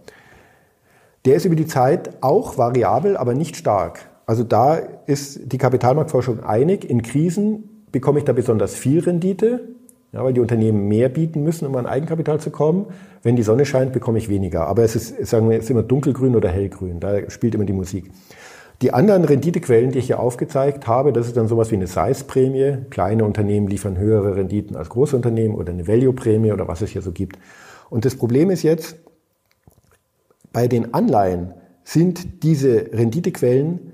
[1.25, 4.09] Der ist über die Zeit auch variabel, aber nicht stark.
[4.25, 9.61] Also da ist die Kapitalmarktforschung einig, in Krisen bekomme ich da besonders viel Rendite,
[10.11, 12.87] ja, weil die Unternehmen mehr bieten müssen, um an Eigenkapital zu kommen.
[13.21, 14.67] Wenn die Sonne scheint, bekomme ich weniger.
[14.67, 16.99] Aber es ist, sagen wir, es ist immer dunkelgrün oder hellgrün.
[16.99, 18.11] Da spielt immer die Musik.
[18.81, 22.85] Die anderen Renditequellen, die ich hier aufgezeigt habe, das ist dann sowas wie eine Size-Prämie.
[22.89, 27.01] Kleine Unternehmen liefern höhere Renditen als große Unternehmen oder eine Value-Prämie oder was es hier
[27.01, 27.37] so gibt.
[27.89, 28.95] Und das Problem ist jetzt,
[30.53, 33.93] bei den Anleihen sind diese Renditequellen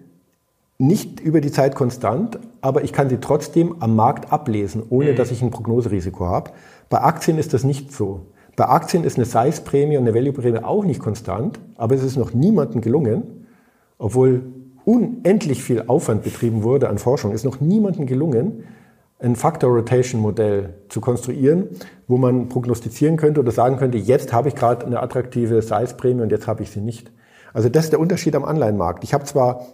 [0.78, 5.16] nicht über die Zeit konstant, aber ich kann sie trotzdem am Markt ablesen, ohne mhm.
[5.16, 6.52] dass ich ein Prognoserisiko habe.
[6.90, 8.28] Bei Aktien ist das nicht so.
[8.56, 12.34] Bei Aktien ist eine Size-Prämie und eine Value-Prämie auch nicht konstant, aber es ist noch
[12.34, 13.48] niemandem gelungen,
[13.98, 14.44] obwohl
[14.86, 18.64] unendlich viel Aufwand betrieben wurde an Forschung, ist noch niemandem gelungen,
[19.20, 21.70] ein Factor Rotation Modell zu konstruieren,
[22.08, 26.32] wo man prognostizieren könnte oder sagen könnte, jetzt habe ich gerade eine attraktive Size-Prämie und
[26.32, 27.12] jetzt habe ich sie nicht.
[27.54, 29.04] Also das ist der Unterschied am Anleihenmarkt.
[29.04, 29.66] Ich habe zwar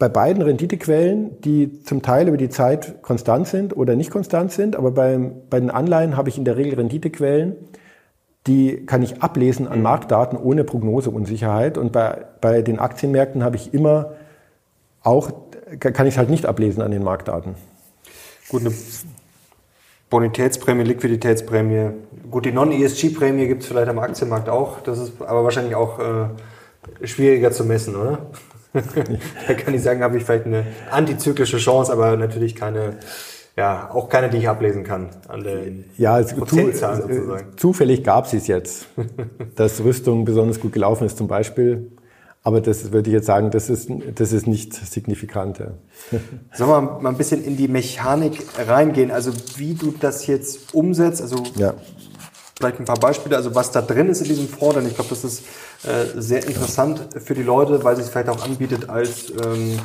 [0.00, 4.74] bei beiden Renditequellen, die zum Teil über die Zeit konstant sind oder nicht konstant sind,
[4.74, 7.54] aber beim, bei den Anleihen habe ich in der Regel Renditequellen,
[8.46, 11.76] die kann ich ablesen an Marktdaten ohne Prognoseunsicherheit.
[11.76, 14.12] Und bei, bei den Aktienmärkten habe ich immer
[15.02, 15.30] auch,
[15.78, 17.54] kann ich es halt nicht ablesen an den Marktdaten.
[18.48, 18.72] Gut, eine
[20.08, 21.90] Bonitätsprämie, Liquiditätsprämie.
[22.30, 24.80] Gut, die Non-ESG-Prämie gibt es vielleicht am Aktienmarkt auch.
[24.80, 28.20] Das ist aber wahrscheinlich auch äh, schwieriger zu messen, oder?
[29.48, 32.98] da kann ich sagen, habe ich vielleicht eine antizyklische Chance, aber natürlich keine,
[33.56, 37.56] ja, auch keine, die ich ablesen kann an den ja, zu, sozusagen.
[37.56, 38.86] Zufällig gab es es jetzt,
[39.56, 41.90] dass Rüstung besonders gut gelaufen ist zum Beispiel.
[42.42, 45.58] Aber das würde ich jetzt sagen, das ist, das ist nicht signifikant.
[46.54, 49.10] Sollen wir mal ein bisschen in die Mechanik reingehen?
[49.10, 51.20] Also wie du das jetzt umsetzt?
[51.20, 51.74] Also ja.
[52.60, 55.10] Vielleicht ein paar Beispiele, also was da drin ist in diesem Fonds, denn ich glaube,
[55.10, 55.42] das ist
[55.84, 59.78] äh, sehr interessant für die Leute, weil es sich vielleicht auch anbietet als, ähm,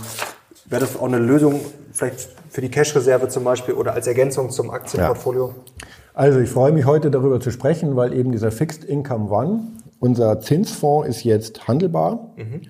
[0.65, 1.61] wäre das auch eine Lösung
[1.93, 5.47] vielleicht für die Cash-Reserve zum Beispiel oder als Ergänzung zum Aktienportfolio?
[5.47, 5.87] Ja.
[6.13, 9.59] Also ich freue mich heute darüber zu sprechen, weil eben dieser Fixed Income One,
[9.99, 12.61] unser Zinsfonds ist jetzt handelbar mhm.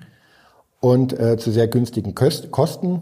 [0.81, 3.01] und äh, zu sehr günstigen Kosten.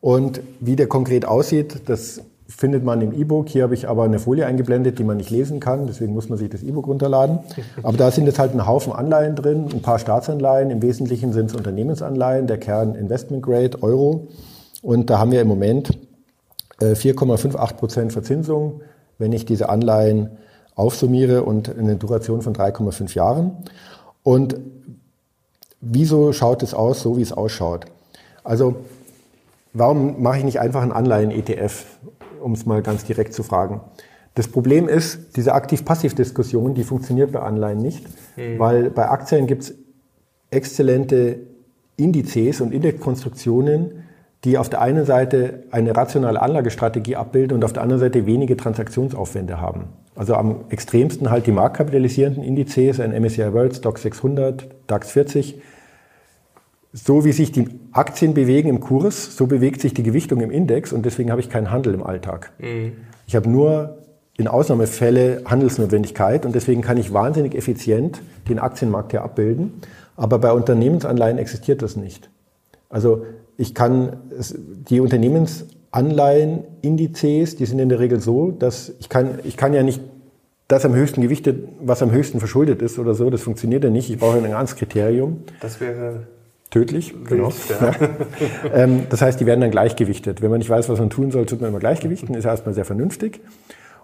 [0.00, 2.20] Und wie der konkret aussieht, das
[2.56, 3.48] findet man im E-Book.
[3.48, 5.86] Hier habe ich aber eine Folie eingeblendet, die man nicht lesen kann.
[5.86, 7.40] Deswegen muss man sich das E-Book runterladen.
[7.82, 10.70] Aber da sind jetzt halt ein Haufen Anleihen drin, ein paar Staatsanleihen.
[10.70, 14.28] Im Wesentlichen sind es Unternehmensanleihen, der Kern Investment Grade, Euro.
[14.82, 15.98] Und da haben wir im Moment
[16.80, 18.82] 4,58 äh, Prozent Verzinsung,
[19.18, 20.30] wenn ich diese Anleihen
[20.74, 23.52] aufsummiere und eine Duration von 3,5 Jahren.
[24.22, 24.56] Und
[25.80, 27.86] wieso schaut es aus, so wie es ausschaut?
[28.44, 28.76] Also,
[29.72, 31.84] warum mache ich nicht einfach einen Anleihen-ETF,
[32.42, 33.80] um es mal ganz direkt zu fragen?
[34.34, 38.58] Das Problem ist, diese Aktiv-Passiv-Diskussion, die funktioniert bei Anleihen nicht, mhm.
[38.58, 39.74] weil bei Aktien gibt es
[40.50, 41.40] exzellente
[41.96, 44.04] Indizes und Indexkonstruktionen,
[44.44, 48.56] die auf der einen Seite eine rationale Anlagestrategie abbilden und auf der anderen Seite wenige
[48.56, 49.90] Transaktionsaufwände haben.
[50.16, 55.60] Also am extremsten halt die marktkapitalisierenden Indizes, ein MSCI World, Stock 600, DAX 40.
[56.92, 60.92] So wie sich die Aktien bewegen im Kurs, so bewegt sich die Gewichtung im Index
[60.92, 62.52] und deswegen habe ich keinen Handel im Alltag.
[62.58, 62.92] Mhm.
[63.26, 63.96] Ich habe nur
[64.36, 69.80] in Ausnahmefälle Handelsnotwendigkeit und deswegen kann ich wahnsinnig effizient den Aktienmarkt hier abbilden.
[70.16, 72.30] Aber bei Unternehmensanleihen existiert das nicht.
[72.90, 73.24] Also
[73.56, 74.16] ich kann
[74.88, 80.02] die Unternehmensanleihenindizes, die sind in der Regel so, dass ich kann, ich kann ja nicht
[80.68, 84.10] das am höchsten gewichtet, was am höchsten verschuldet ist oder so, das funktioniert ja nicht.
[84.10, 85.44] Ich brauche ein ganzes Kriterium.
[85.60, 86.26] Das wäre
[86.72, 87.52] tödlich, genau.
[87.68, 87.94] Ja.
[88.74, 90.42] ähm, das heißt, die werden dann gleichgewichtet.
[90.42, 92.84] Wenn man nicht weiß, was man tun soll, tut man immer gleichgewichten, ist erstmal sehr
[92.84, 93.40] vernünftig.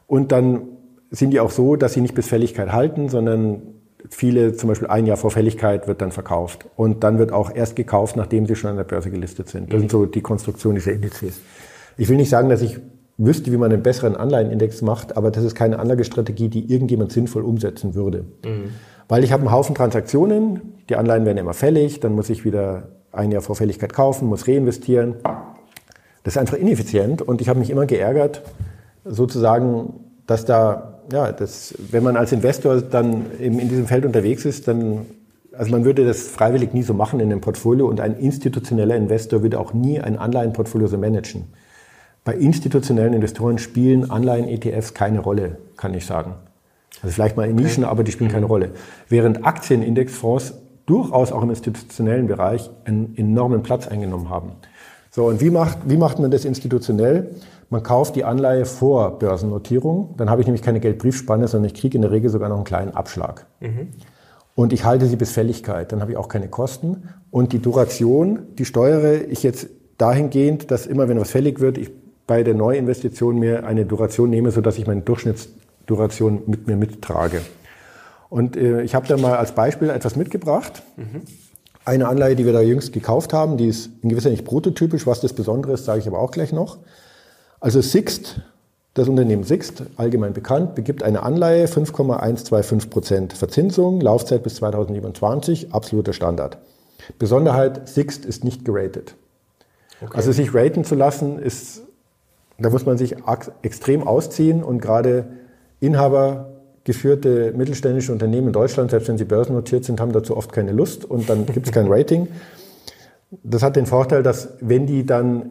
[0.07, 0.63] Und dann
[1.11, 3.63] sind die auch so, dass sie nicht bis Fälligkeit halten, sondern
[4.11, 6.67] viele, zum Beispiel ein Jahr vor Fälligkeit, wird dann verkauft.
[6.77, 9.73] Und dann wird auch erst gekauft, nachdem sie schon an der Börse gelistet sind.
[9.73, 11.41] Das sind so die Konstruktion dieser Indizes.
[11.97, 12.79] Ich will nicht sagen, dass ich
[13.17, 17.43] wüsste, wie man einen besseren Anleihenindex macht, aber das ist keine Anlagestrategie, die irgendjemand sinnvoll
[17.43, 18.25] umsetzen würde.
[18.45, 18.71] Mhm.
[19.09, 22.89] Weil ich habe einen Haufen Transaktionen, die Anleihen werden immer fällig, dann muss ich wieder
[23.11, 25.17] ein Jahr vor Fälligkeit kaufen, muss reinvestieren.
[26.23, 28.43] Das ist einfach ineffizient und ich habe mich immer geärgert,
[29.05, 29.95] sozusagen,
[30.27, 34.69] dass da ja, das, wenn man als Investor dann in, in diesem Feld unterwegs ist,
[34.69, 35.07] dann,
[35.57, 39.43] also man würde das freiwillig nie so machen in einem Portfolio und ein institutioneller Investor
[39.43, 41.45] würde auch nie ein Anleihenportfolio so managen.
[42.25, 46.35] Bei institutionellen Investoren spielen Anleihen-ETFs keine Rolle, kann ich sagen.
[47.03, 47.91] Also vielleicht mal in Nischen, okay.
[47.91, 48.53] aber die spielen keine mhm.
[48.53, 48.71] Rolle.
[49.09, 50.55] Während Aktienindexfonds
[50.87, 54.53] durchaus auch im institutionellen Bereich einen enormen Platz eingenommen haben.
[55.11, 57.31] So, und wie macht, wie macht man das institutionell?
[57.71, 61.97] Man kauft die Anleihe vor Börsennotierung, dann habe ich nämlich keine Geldbriefspanne, sondern ich kriege
[61.97, 63.47] in der Regel sogar noch einen kleinen Abschlag.
[63.61, 63.89] Mhm.
[64.55, 67.11] Und ich halte sie bis Fälligkeit, dann habe ich auch keine Kosten.
[67.31, 71.91] Und die Duration, die steuere ich jetzt dahingehend, dass immer wenn was fällig wird, ich
[72.27, 75.03] bei der Neuinvestition mir eine Duration nehme, sodass ich meine
[75.89, 77.41] Durchschnittsduration mit mir mittrage.
[78.29, 80.83] Und äh, ich habe da mal als Beispiel etwas mitgebracht.
[80.97, 81.23] Mhm.
[81.85, 85.07] Eine Anleihe, die wir da jüngst gekauft haben, die ist in gewisser nicht prototypisch.
[85.07, 86.79] Was das Besondere ist, sage ich aber auch gleich noch.
[87.61, 88.43] Also Sixt,
[88.93, 96.13] das Unternehmen Sixt, allgemein bekannt, begibt eine Anleihe 5,125 Prozent Verzinsung, Laufzeit bis 2027, absoluter
[96.13, 96.59] Standard.
[97.19, 99.15] Besonderheit, Sixt ist nicht geratet.
[100.03, 100.13] Okay.
[100.15, 101.83] Also sich raten zu lassen, ist,
[102.59, 103.17] da muss man sich
[103.63, 105.27] extrem ausziehen und gerade
[105.81, 106.49] Inhaber
[106.85, 111.05] geführte mittelständische Unternehmen in Deutschland, selbst wenn sie börsennotiert sind, haben dazu oft keine Lust
[111.05, 112.29] und dann gibt es kein Rating.
[113.43, 115.51] Das hat den Vorteil, dass wenn die dann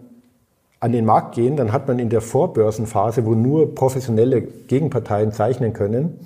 [0.80, 5.74] an den Markt gehen, dann hat man in der Vorbörsenphase, wo nur professionelle Gegenparteien zeichnen
[5.74, 6.20] können,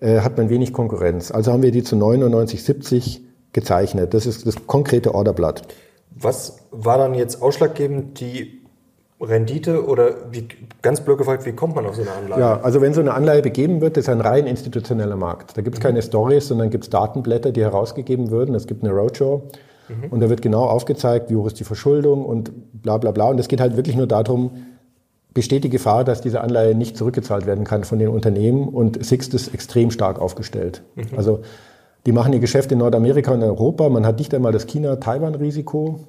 [0.00, 1.30] äh, hat man wenig Konkurrenz.
[1.30, 3.20] Also haben wir die zu 99,70
[3.52, 4.14] gezeichnet.
[4.14, 5.62] Das ist das konkrete Orderblatt.
[6.10, 8.59] Was war dann jetzt ausschlaggebend, die
[9.20, 10.48] Rendite oder wie,
[10.82, 12.40] ganz blöd gefragt, wie kommt man auf so eine Anleihe?
[12.40, 15.56] Ja, also wenn so eine Anleihe begeben wird, ist ein rein institutioneller Markt.
[15.56, 15.86] Da gibt es mhm.
[15.86, 18.54] keine Stories, sondern gibt es Datenblätter, die herausgegeben würden.
[18.54, 19.42] Es gibt eine Roadshow
[19.90, 20.10] Mhm.
[20.10, 23.28] Und da wird genau aufgezeigt, wie hoch ist die Verschuldung und bla bla bla.
[23.28, 24.50] Und es geht halt wirklich nur darum,
[25.34, 28.68] besteht die Gefahr, dass diese Anleihe nicht zurückgezahlt werden kann von den Unternehmen.
[28.68, 30.82] Und Sixt ist extrem stark aufgestellt.
[30.94, 31.16] Mhm.
[31.16, 31.40] Also
[32.06, 33.88] die machen ihr Geschäft in Nordamerika und Europa.
[33.88, 36.00] Man hat nicht einmal das China-Taiwan-Risiko.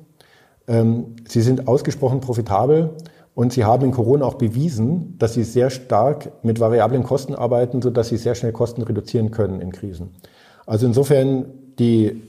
[0.68, 2.92] Ähm, sie sind ausgesprochen profitabel
[3.36, 7.82] und sie haben in Corona auch bewiesen, dass sie sehr stark mit variablen Kosten arbeiten,
[7.82, 10.16] sodass sie sehr schnell Kosten reduzieren können in Krisen.
[10.66, 11.46] Also insofern
[11.80, 12.22] die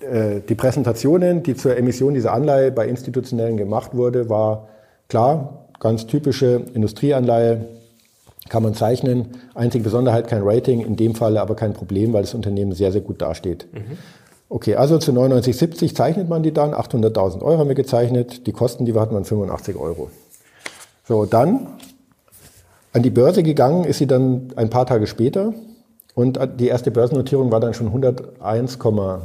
[0.00, 4.68] äh, die Präsentationen, die zur Emission dieser Anleihe bei Institutionellen gemacht wurde, war
[5.08, 7.66] klar, ganz typische Industrieanleihe,
[8.48, 9.28] kann man zeichnen.
[9.54, 13.00] Einzige Besonderheit kein Rating, in dem Falle aber kein Problem, weil das Unternehmen sehr, sehr
[13.00, 13.66] gut dasteht.
[13.72, 13.98] Mhm.
[14.48, 18.84] Okay, also zu 99,70 zeichnet man die dann, 800.000 Euro haben wir gezeichnet, die Kosten,
[18.84, 20.10] die wir hatten, waren 85 Euro.
[21.04, 21.66] So, dann
[22.92, 25.52] an die Börse gegangen ist sie dann ein paar Tage später
[26.14, 29.20] und die erste Börsennotierung war dann schon 101,5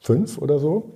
[0.00, 0.92] fünf oder so.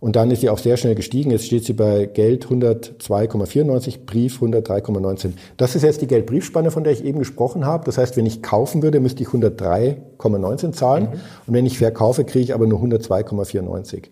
[0.00, 1.30] Und dann ist sie auch sehr schnell gestiegen.
[1.30, 5.32] Jetzt steht sie bei Geld 102,94, Brief 103,19.
[5.56, 7.84] Das ist jetzt die Geldbriefspanne, von der ich eben gesprochen habe.
[7.84, 11.04] Das heißt, wenn ich kaufen würde, müsste ich 103,19 zahlen.
[11.04, 11.20] Mhm.
[11.46, 14.04] Und wenn ich verkaufe, kriege ich aber nur 102,94.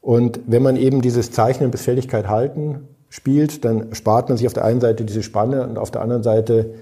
[0.00, 4.52] Und wenn man eben dieses Zeichnen bis Fälligkeit halten spielt, dann spart man sich auf
[4.52, 6.74] der einen Seite diese Spanne und auf der anderen Seite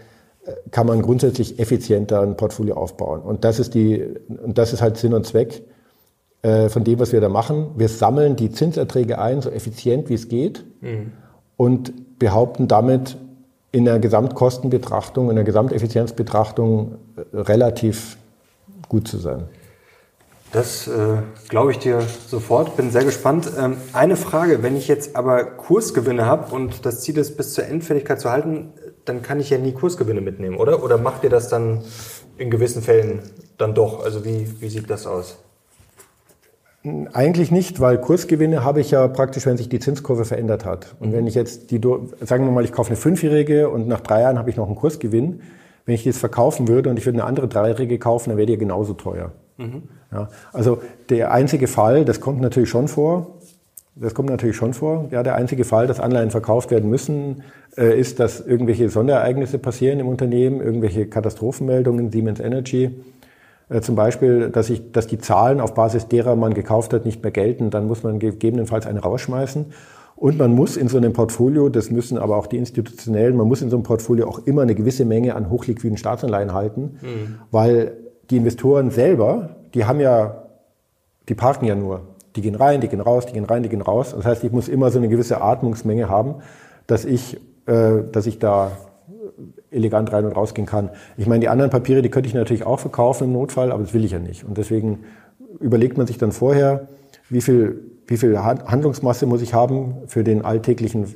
[0.45, 3.21] äh, kann man grundsätzlich effizienter ein Portfolio aufbauen.
[3.21, 5.63] Und das ist die, und das ist halt Sinn und Zweck
[6.45, 7.69] von dem, was wir da machen.
[7.77, 11.13] Wir sammeln die Zinserträge ein, so effizient wie es geht, mhm.
[11.57, 13.17] und behaupten damit
[13.75, 18.17] in der Gesamtkostenbetrachtung, in der Gesamteffizienzbetrachtung äh, relativ
[18.89, 19.49] gut zu sein.
[20.53, 21.17] Das äh,
[21.49, 23.51] glaube ich dir sofort, bin sehr gespannt.
[23.59, 27.67] Ähm, eine Frage, wenn ich jetzt aber Kursgewinne habe und das Ziel ist, bis zur
[27.67, 28.73] Endfälligkeit zu halten,
[29.05, 30.85] dann kann ich ja nie Kursgewinne mitnehmen, oder?
[30.85, 31.83] Oder macht ihr das dann
[32.39, 33.23] in gewissen Fällen
[33.59, 34.05] dann doch?
[34.05, 35.37] Also wie, wie sieht das aus?
[37.14, 40.94] Eigentlich nicht, weil Kursgewinne habe ich ja praktisch, wenn sich die Zinskurve verändert hat.
[41.01, 41.81] Und wenn ich jetzt die,
[42.20, 44.77] sagen wir mal, ich kaufe eine Fünfjährige und nach drei Jahren habe ich noch einen
[44.77, 45.40] Kursgewinn.
[45.87, 48.47] Wenn ich die jetzt verkaufen würde und ich würde eine andere Dreijährige kaufen, dann wäre
[48.47, 49.33] die genauso teuer.
[49.57, 49.85] Mhm.
[50.12, 53.38] Ja, also der einzige Fall, das kommt natürlich schon vor,
[53.97, 55.07] das kommt natürlich schon vor.
[55.11, 57.44] Ja, der einzige Fall, dass Anleihen verkauft werden müssen,
[57.77, 62.90] äh, ist, dass irgendwelche Sonderereignisse passieren im Unternehmen, irgendwelche Katastrophenmeldungen, Siemens Energy
[63.81, 67.33] zum Beispiel, dass, ich, dass die Zahlen auf Basis derer man gekauft hat nicht mehr
[67.33, 69.66] gelten, dann muss man gegebenenfalls eine rausschmeißen.
[70.16, 73.62] Und man muss in so einem Portfolio, das müssen aber auch die institutionellen, man muss
[73.62, 77.38] in so einem Portfolio auch immer eine gewisse Menge an hochliquiden Staatsanleihen halten, mhm.
[77.50, 77.96] weil
[78.31, 80.44] die Investoren selber, die haben ja,
[81.29, 82.03] die parken ja nur.
[82.37, 84.12] Die gehen rein, die gehen raus, die gehen rein, die gehen raus.
[84.14, 86.37] Das heißt, ich muss immer so eine gewisse Atmungsmenge haben,
[86.87, 88.72] dass ich, äh, dass ich da
[89.75, 90.91] elegant rein und rausgehen kann.
[91.17, 93.95] Ich meine, die anderen Papiere, die könnte ich natürlich auch verkaufen im Notfall, aber das
[93.95, 94.45] will ich ja nicht.
[94.45, 95.01] Und deswegen
[95.61, 96.89] überlegt man sich dann vorher,
[97.29, 101.07] wie viel, wie viel Handlungsmasse muss ich haben für den alltäglichen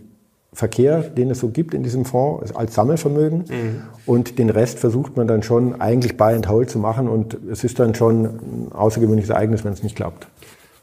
[0.52, 3.38] Verkehr, den es so gibt in diesem Fonds, als Sammelvermögen.
[3.38, 3.82] Mhm.
[4.06, 7.08] Und den Rest versucht man dann schon eigentlich buy and hold zu machen.
[7.08, 10.26] Und es ist dann schon ein außergewöhnliches Ereignis, wenn es nicht klappt.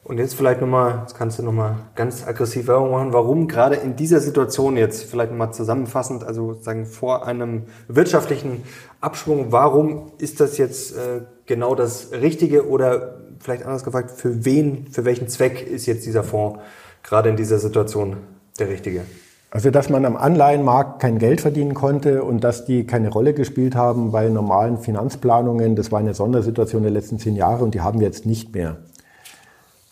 [0.06, 3.96] Und jetzt vielleicht nochmal, jetzt kannst du nochmal ganz aggressiv Werbung machen, warum gerade in
[3.96, 8.62] dieser Situation jetzt, vielleicht nochmal zusammenfassend, also sagen vor einem wirtschaftlichen
[9.02, 14.86] Abschwung, warum ist das jetzt äh, genau das Richtige oder vielleicht anders gefragt, für wen,
[14.92, 16.60] für welchen Zweck ist jetzt dieser Fonds
[17.02, 18.18] gerade in dieser Situation
[18.60, 19.02] der richtige?
[19.50, 23.74] Also, dass man am Anleihenmarkt kein Geld verdienen konnte und dass die keine Rolle gespielt
[23.74, 28.00] haben bei normalen Finanzplanungen, das war eine Sondersituation der letzten zehn Jahre und die haben
[28.00, 28.78] wir jetzt nicht mehr.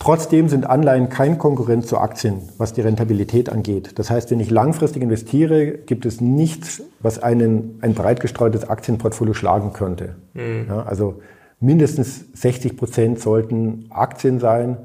[0.04, 3.98] Trotzdem sind Anleihen kein Konkurrent zu Aktien, was die Rentabilität angeht.
[3.98, 9.34] Das heißt, wenn ich langfristig investiere, gibt es nichts, was einen, ein breit gestreutes Aktienportfolio
[9.34, 10.16] schlagen könnte.
[10.34, 10.66] Mhm.
[10.68, 11.22] Ja, also
[11.62, 14.76] mindestens 60 Prozent sollten Aktien sein,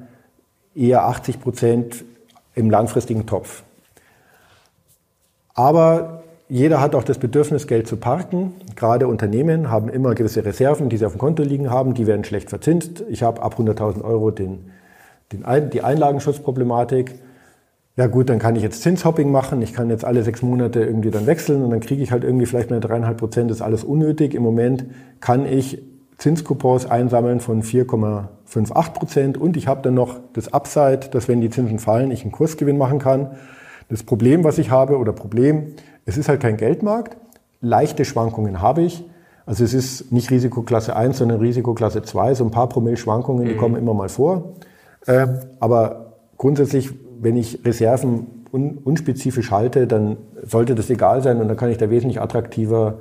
[0.76, 2.04] eher 80 Prozent
[2.54, 3.64] im langfristigen Topf.
[5.52, 8.52] Aber jeder hat auch das Bedürfnis, Geld zu parken.
[8.76, 11.94] Gerade Unternehmen haben immer gewisse Reserven, die sie auf dem Konto liegen haben.
[11.94, 13.02] Die werden schlecht verzinst.
[13.08, 14.77] Ich habe ab 100.000 Euro den den
[15.44, 17.16] Ein die Einlagenschutzproblematik.
[17.96, 19.60] Ja gut, dann kann ich jetzt Zinshopping machen.
[19.60, 22.46] Ich kann jetzt alle sechs Monate irgendwie dann wechseln und dann kriege ich halt irgendwie
[22.46, 23.50] vielleicht meine dreieinhalb Prozent.
[23.50, 24.34] Das ist alles unnötig.
[24.34, 24.86] Im Moment
[25.20, 25.82] kann ich
[26.16, 31.50] Zinskupons einsammeln von 4,58 Prozent und ich habe dann noch das Upside, dass wenn die
[31.50, 33.32] Zinsen fallen, ich einen Kursgewinn machen kann.
[33.88, 35.74] Das Problem, was ich habe, oder Problem,
[36.06, 37.16] es ist halt kein Geldmarkt.
[37.60, 39.04] Leichte Schwankungen habe ich.
[39.46, 42.34] Also es ist nicht Risikoklasse 1, sondern Risikoklasse 2.
[42.34, 43.58] So ein paar Promille Schwankungen, die mhm.
[43.58, 44.54] kommen immer mal vor.
[45.08, 46.90] Ähm, aber grundsätzlich,
[47.20, 51.78] wenn ich Reserven un unspezifisch halte, dann sollte das egal sein und dann kann ich
[51.78, 53.00] da wesentlich attraktiver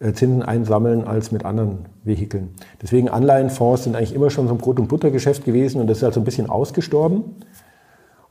[0.00, 2.50] äh, Zinsen einsammeln als mit anderen Vehikeln.
[2.80, 6.02] Deswegen Anleihenfonds sind eigentlich immer schon so ein Brot- und Buttergeschäft gewesen und das ist
[6.04, 7.24] halt so ein bisschen ausgestorben.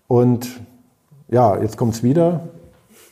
[0.08, 0.48] Und
[1.30, 2.48] ja, jetzt kommt es wieder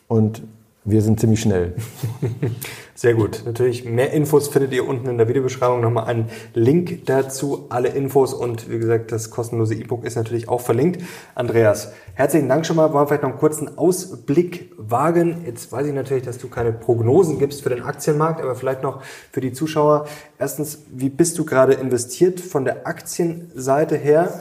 [0.08, 0.42] und
[0.86, 1.74] wir sind ziemlich schnell.
[2.98, 3.44] Sehr gut.
[3.46, 5.82] Natürlich mehr Infos findet ihr unten in der Videobeschreibung.
[5.82, 7.66] Nochmal einen Link dazu.
[7.68, 11.02] Alle Infos und wie gesagt, das kostenlose E-Book ist natürlich auch verlinkt.
[11.36, 12.94] Andreas, herzlichen Dank schon mal.
[12.94, 15.44] Wollen wir vielleicht noch einen kurzen Ausblick wagen.
[15.46, 19.02] Jetzt weiß ich natürlich, dass du keine Prognosen gibst für den Aktienmarkt, aber vielleicht noch
[19.30, 20.08] für die Zuschauer.
[20.40, 24.40] Erstens, wie bist du gerade investiert von der Aktienseite her?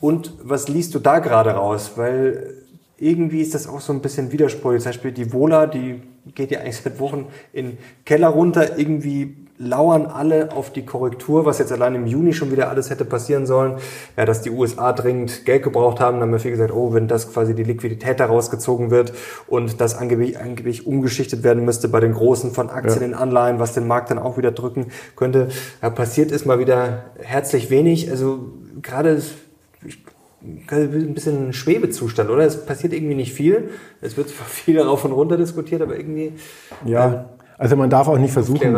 [0.00, 1.92] Und was liest du da gerade raus?
[1.96, 2.65] Weil
[2.98, 4.82] irgendwie ist das auch so ein bisschen widersprüchlich.
[4.82, 6.02] Zum Beispiel die Vola, die
[6.34, 8.78] geht ja eigentlich seit Wochen in den Keller runter.
[8.78, 13.04] Irgendwie lauern alle auf die Korrektur, was jetzt allein im Juni schon wieder alles hätte
[13.04, 13.76] passieren sollen.
[14.16, 17.08] Ja, dass die USA dringend Geld gebraucht haben, dann haben wir viel gesagt, oh, wenn
[17.08, 19.12] das quasi die Liquidität da rausgezogen wird
[19.46, 23.06] und das angeblich, angeblich umgeschichtet werden müsste bei den Großen von Aktien ja.
[23.06, 24.86] in Anleihen, was den Markt dann auch wieder drücken
[25.16, 25.48] könnte.
[25.82, 28.10] Ja, passiert ist mal wieder herzlich wenig.
[28.10, 29.22] Also gerade
[30.70, 32.44] ein bisschen Schwebezustand, oder?
[32.44, 33.70] Es passiert irgendwie nicht viel.
[34.00, 36.32] Es wird viel rauf und runter diskutiert, aber irgendwie.
[36.84, 37.06] Ja.
[37.06, 37.20] Ähm,
[37.58, 38.76] also man darf auch nicht versuchen,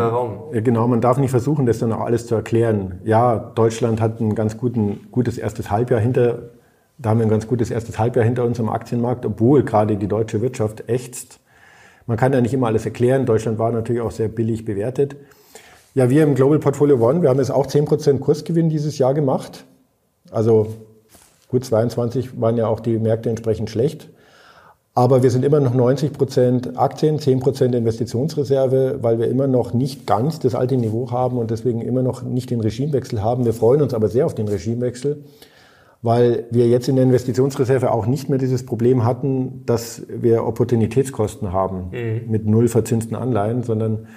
[0.51, 3.01] genau, man darf nicht versuchen, das dann auch alles zu erklären.
[3.03, 6.51] Ja, Deutschland hat ein ganz guten, gutes erstes Halbjahr hinter,
[6.97, 10.07] da haben wir ein ganz gutes erstes Halbjahr hinter uns am Aktienmarkt, obwohl gerade die
[10.07, 11.41] deutsche Wirtschaft ächzt.
[12.05, 13.25] Man kann ja nicht immer alles erklären.
[13.25, 15.17] Deutschland war natürlich auch sehr billig bewertet.
[15.93, 19.65] Ja, wir im Global Portfolio One, wir haben jetzt auch 10% Kursgewinn dieses Jahr gemacht.
[20.31, 20.67] Also
[21.49, 24.09] gut, 22 waren ja auch die Märkte entsprechend schlecht.
[24.95, 29.73] Aber wir sind immer noch 90 Prozent Aktien, 10 Prozent Investitionsreserve, weil wir immer noch
[29.73, 33.45] nicht ganz das alte Niveau haben und deswegen immer noch nicht den Regimewechsel haben.
[33.45, 35.23] Wir freuen uns aber sehr auf den Regimewechsel,
[36.01, 41.53] weil wir jetzt in der Investitionsreserve auch nicht mehr dieses Problem hatten, dass wir Opportunitätskosten
[41.53, 42.31] haben mhm.
[42.31, 44.07] mit null verzinsten Anleihen, sondern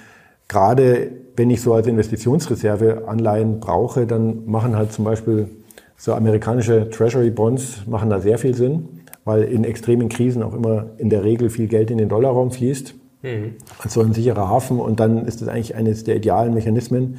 [0.47, 5.49] gerade wenn ich so als Investitionsreserve Anleihen brauche, dann machen halt zum Beispiel
[5.97, 10.87] so amerikanische Treasury Bonds machen da sehr viel Sinn, weil in extremen Krisen auch immer
[10.97, 12.95] in der Regel viel Geld in den Dollarraum fließt.
[13.21, 13.55] Mhm.
[13.79, 17.17] Als so ein sicherer Hafen und dann ist das eigentlich eines der idealen Mechanismen.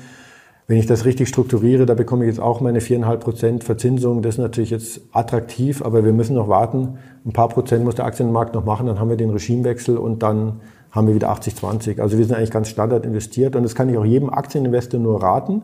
[0.67, 4.23] Wenn ich das richtig strukturiere, da bekomme ich jetzt auch meine viereinhalb Prozent Verzinsung.
[4.23, 6.99] Das ist natürlich jetzt attraktiv, aber wir müssen noch warten.
[7.27, 10.61] Ein paar Prozent muss der Aktienmarkt noch machen, dann haben wir den Regimewechsel und dann
[10.91, 12.01] haben wir wieder 80-20.
[12.01, 15.23] Also wir sind eigentlich ganz standard investiert und das kann ich auch jedem Aktieninvestor nur
[15.23, 15.63] raten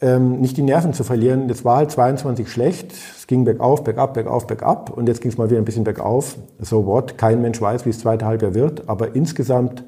[0.00, 1.48] ähm, nicht die Nerven zu verlieren.
[1.48, 2.92] Das war halt 22 schlecht.
[2.92, 4.90] Es ging bergauf, bergab, bergauf, bergab.
[4.90, 6.36] Und jetzt ging es mal wieder ein bisschen bergauf.
[6.60, 7.18] So what?
[7.18, 8.88] Kein Mensch weiß, wie es zweite Halbjahr wird.
[8.88, 9.84] Aber insgesamt,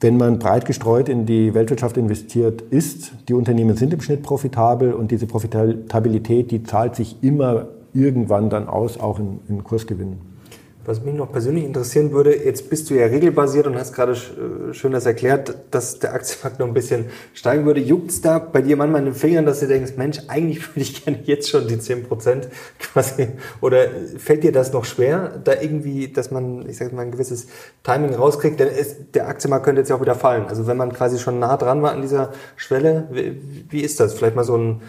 [0.00, 4.92] wenn man breit gestreut in die Weltwirtschaft investiert ist, die Unternehmen sind im Schnitt profitabel
[4.92, 10.27] und diese Profitabilität, die zahlt sich immer irgendwann dann aus, auch in, in Kursgewinnen.
[10.88, 14.72] Was mich noch persönlich interessieren würde, jetzt bist du ja regelbasiert und hast gerade äh,
[14.72, 17.78] schön das erklärt, dass der Aktienmarkt noch ein bisschen steigen würde.
[17.78, 20.80] Juckt es da bei dir manchmal in den Fingern, dass du denkst, Mensch, eigentlich würde
[20.80, 22.48] ich gerne jetzt schon die 10 Prozent
[22.80, 23.28] quasi,
[23.60, 23.84] oder
[24.16, 27.48] fällt dir das noch schwer, da irgendwie, dass man, ich sage mal, ein gewisses
[27.82, 28.58] Timing rauskriegt?
[28.58, 30.46] Denn es, der Aktienmarkt könnte jetzt ja auch wieder fallen.
[30.46, 34.14] Also wenn man quasi schon nah dran war an dieser Schwelle, wie, wie ist das?
[34.14, 34.80] Vielleicht mal so ein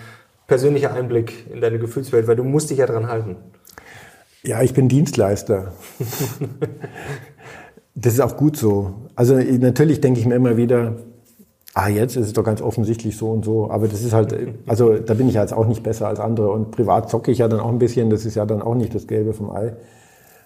[0.48, 3.36] persönlicher Einblick in deine Gefühlswelt, weil du musst dich ja dran halten.
[4.44, 5.74] Ja, ich bin Dienstleister.
[7.96, 8.94] das ist auch gut so.
[9.16, 10.96] Also natürlich denke ich mir immer wieder,
[11.74, 13.70] ah, jetzt ist es doch ganz offensichtlich so und so.
[13.70, 14.36] Aber das ist halt,
[14.66, 16.52] also da bin ich jetzt auch nicht besser als andere.
[16.52, 18.10] Und privat zocke ich ja dann auch ein bisschen.
[18.10, 19.74] Das ist ja dann auch nicht das Gelbe vom Ei.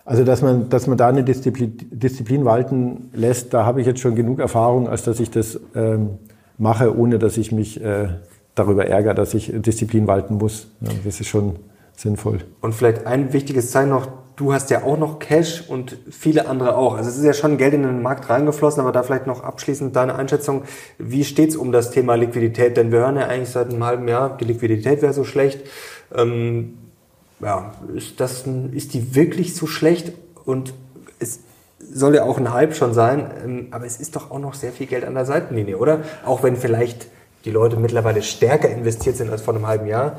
[0.06, 4.02] Also dass man, dass man da eine Disziplin, Disziplin walten lässt, da habe ich jetzt
[4.02, 6.18] schon genug Erfahrung, als dass ich das ähm,
[6.58, 8.10] mache, ohne dass ich mich äh,
[8.56, 10.68] darüber ärgere, dass ich Disziplin walten muss.
[10.82, 11.56] Ja, das ist schon
[11.96, 12.40] sinnvoll.
[12.62, 16.76] Und vielleicht ein wichtiges Zeichen noch, du hast ja auch noch Cash und viele andere
[16.76, 16.96] auch.
[16.96, 19.96] Also es ist ja schon Geld in den Markt reingeflossen, aber da vielleicht noch abschließend
[19.96, 20.64] deine Einschätzung.
[20.98, 22.78] Wie steht's um das Thema Liquidität?
[22.78, 25.62] Denn wir hören ja eigentlich seit einem halben Jahr, die Liquidität wäre so schlecht.
[26.16, 26.78] Ähm,
[27.40, 30.14] ja, ist, das, ist die wirklich so schlecht?
[30.46, 30.74] Und
[31.20, 31.40] es
[31.80, 34.72] soll ja auch ein Hype schon sein, ähm, aber es ist doch auch noch sehr
[34.72, 36.02] viel Geld an der Seitenlinie, oder?
[36.26, 37.08] Auch wenn vielleicht
[37.46, 40.18] die Leute mittlerweile stärker investiert sind als vor einem halben Jahr.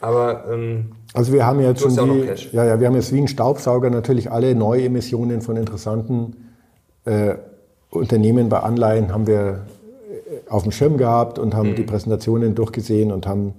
[0.00, 3.26] Aber ähm, also wir haben jetzt schon die, ja, ja, wir haben jetzt wie ein
[3.26, 6.52] Staubsauger natürlich alle Neuemissionen von interessanten
[7.06, 7.36] äh,
[7.88, 9.64] Unternehmen bei Anleihen haben wir
[10.10, 11.76] äh, auf dem Schirm gehabt und haben mhm.
[11.76, 13.54] die Präsentationen durchgesehen und haben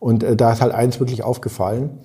[0.00, 1.98] und äh, da ist halt eins wirklich aufgefallen: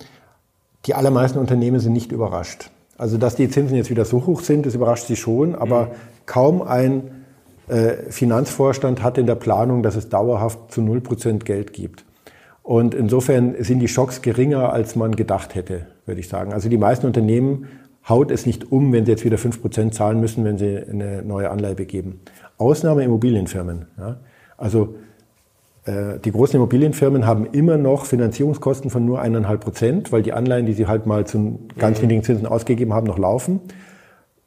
[0.84, 2.70] Die allermeisten Unternehmen sind nicht überrascht.
[2.98, 5.90] Also dass die Zinsen jetzt wieder so hoch sind, das überrascht sie schon, aber mhm.
[6.26, 7.24] kaum ein
[7.68, 12.04] äh, Finanzvorstand hat in der Planung, dass es dauerhaft zu 0% Geld gibt.
[12.62, 16.52] Und insofern sind die Schocks geringer, als man gedacht hätte, würde ich sagen.
[16.52, 17.66] Also die meisten Unternehmen
[18.08, 21.50] haut es nicht um, wenn sie jetzt wieder 5% zahlen müssen, wenn sie eine neue
[21.50, 22.20] Anleihe begeben.
[22.58, 23.86] Ausnahme Immobilienfirmen.
[23.98, 24.18] Ja.
[24.56, 24.96] Also
[25.84, 30.66] äh, die großen Immobilienfirmen haben immer noch Finanzierungskosten von nur 1,5 Prozent, weil die Anleihen,
[30.66, 32.04] die sie halt mal zu ganz mhm.
[32.04, 33.60] niedrigen Zinsen ausgegeben haben, noch laufen.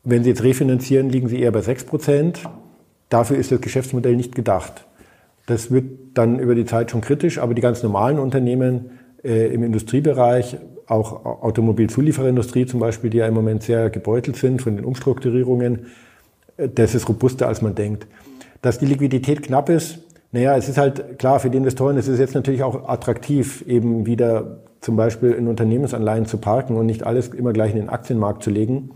[0.04, 2.42] Wenn sie jetzt refinanzieren, liegen sie eher bei 6 Prozent.
[3.10, 4.86] Dafür ist das Geschäftsmodell nicht gedacht.
[5.46, 8.92] Das wird dann über die Zeit schon kritisch, aber die ganz normalen Unternehmen
[9.24, 14.76] äh, im Industriebereich, auch Automobilzulieferindustrie zum Beispiel, die ja im Moment sehr gebeutelt sind von
[14.76, 15.88] den Umstrukturierungen,
[16.58, 18.08] äh, das ist robuster, als man denkt.
[18.62, 20.00] Dass die Liquidität knapp ist,
[20.32, 24.06] naja, es ist halt klar, für die Investoren ist es jetzt natürlich auch attraktiv, eben
[24.06, 28.44] wieder zum Beispiel in Unternehmensanleihen zu parken und nicht alles immer gleich in den Aktienmarkt
[28.44, 28.92] zu legen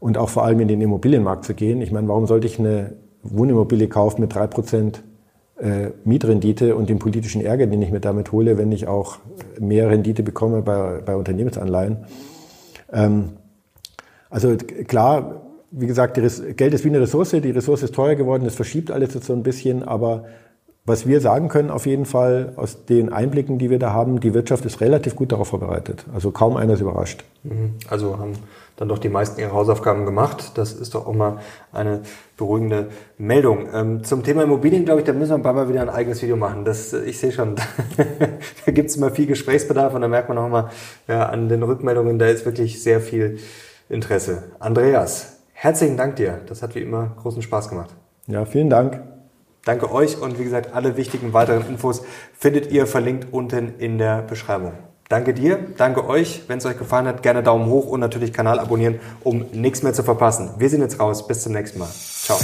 [0.00, 1.80] und auch vor allem in den Immobilienmarkt zu gehen.
[1.80, 5.04] Ich meine, warum sollte ich eine Wohnimmobilie kaufen mit drei Prozent
[5.58, 9.18] äh, Mietrendite und den politischen Ärger, den ich mir damit hole, wenn ich auch
[9.58, 11.98] mehr Rendite bekomme bei, bei Unternehmensanleihen.
[12.92, 13.30] Ähm,
[14.30, 18.54] also klar, wie gesagt, Geld ist wie eine Ressource, die Ressource ist teuer geworden, das
[18.54, 20.24] verschiebt alles jetzt so ein bisschen, aber
[20.84, 24.34] was wir sagen können auf jeden Fall aus den Einblicken, die wir da haben, die
[24.34, 26.04] Wirtschaft ist relativ gut darauf vorbereitet.
[26.12, 27.24] Also kaum einer ist überrascht.
[27.44, 27.74] Mhm.
[27.88, 28.32] Also haben
[28.76, 30.52] dann doch die meisten ihre Hausaufgaben gemacht.
[30.58, 31.38] Das ist doch auch mal
[31.72, 32.00] eine
[32.36, 33.68] beruhigende Meldung.
[33.72, 36.20] Ähm, zum Thema Immobilien, glaube ich, da müssen wir ein paar Mal wieder ein eigenes
[36.20, 36.64] Video machen.
[36.64, 37.54] Das, ich sehe schon,
[38.66, 40.70] da gibt es immer viel Gesprächsbedarf und da merkt man auch mal
[41.06, 43.38] ja, an den Rückmeldungen, da ist wirklich sehr viel
[43.88, 44.44] Interesse.
[44.58, 46.40] Andreas, herzlichen Dank dir.
[46.46, 47.90] Das hat wie immer großen Spaß gemacht.
[48.26, 49.11] Ja, vielen Dank.
[49.64, 52.02] Danke euch und wie gesagt, alle wichtigen weiteren Infos
[52.36, 54.72] findet ihr verlinkt unten in der Beschreibung.
[55.08, 56.44] Danke dir, danke euch.
[56.48, 59.92] Wenn es euch gefallen hat, gerne Daumen hoch und natürlich Kanal abonnieren, um nichts mehr
[59.92, 60.54] zu verpassen.
[60.56, 61.26] Wir sind jetzt raus.
[61.26, 61.90] Bis zum nächsten Mal.
[61.90, 62.38] Ciao.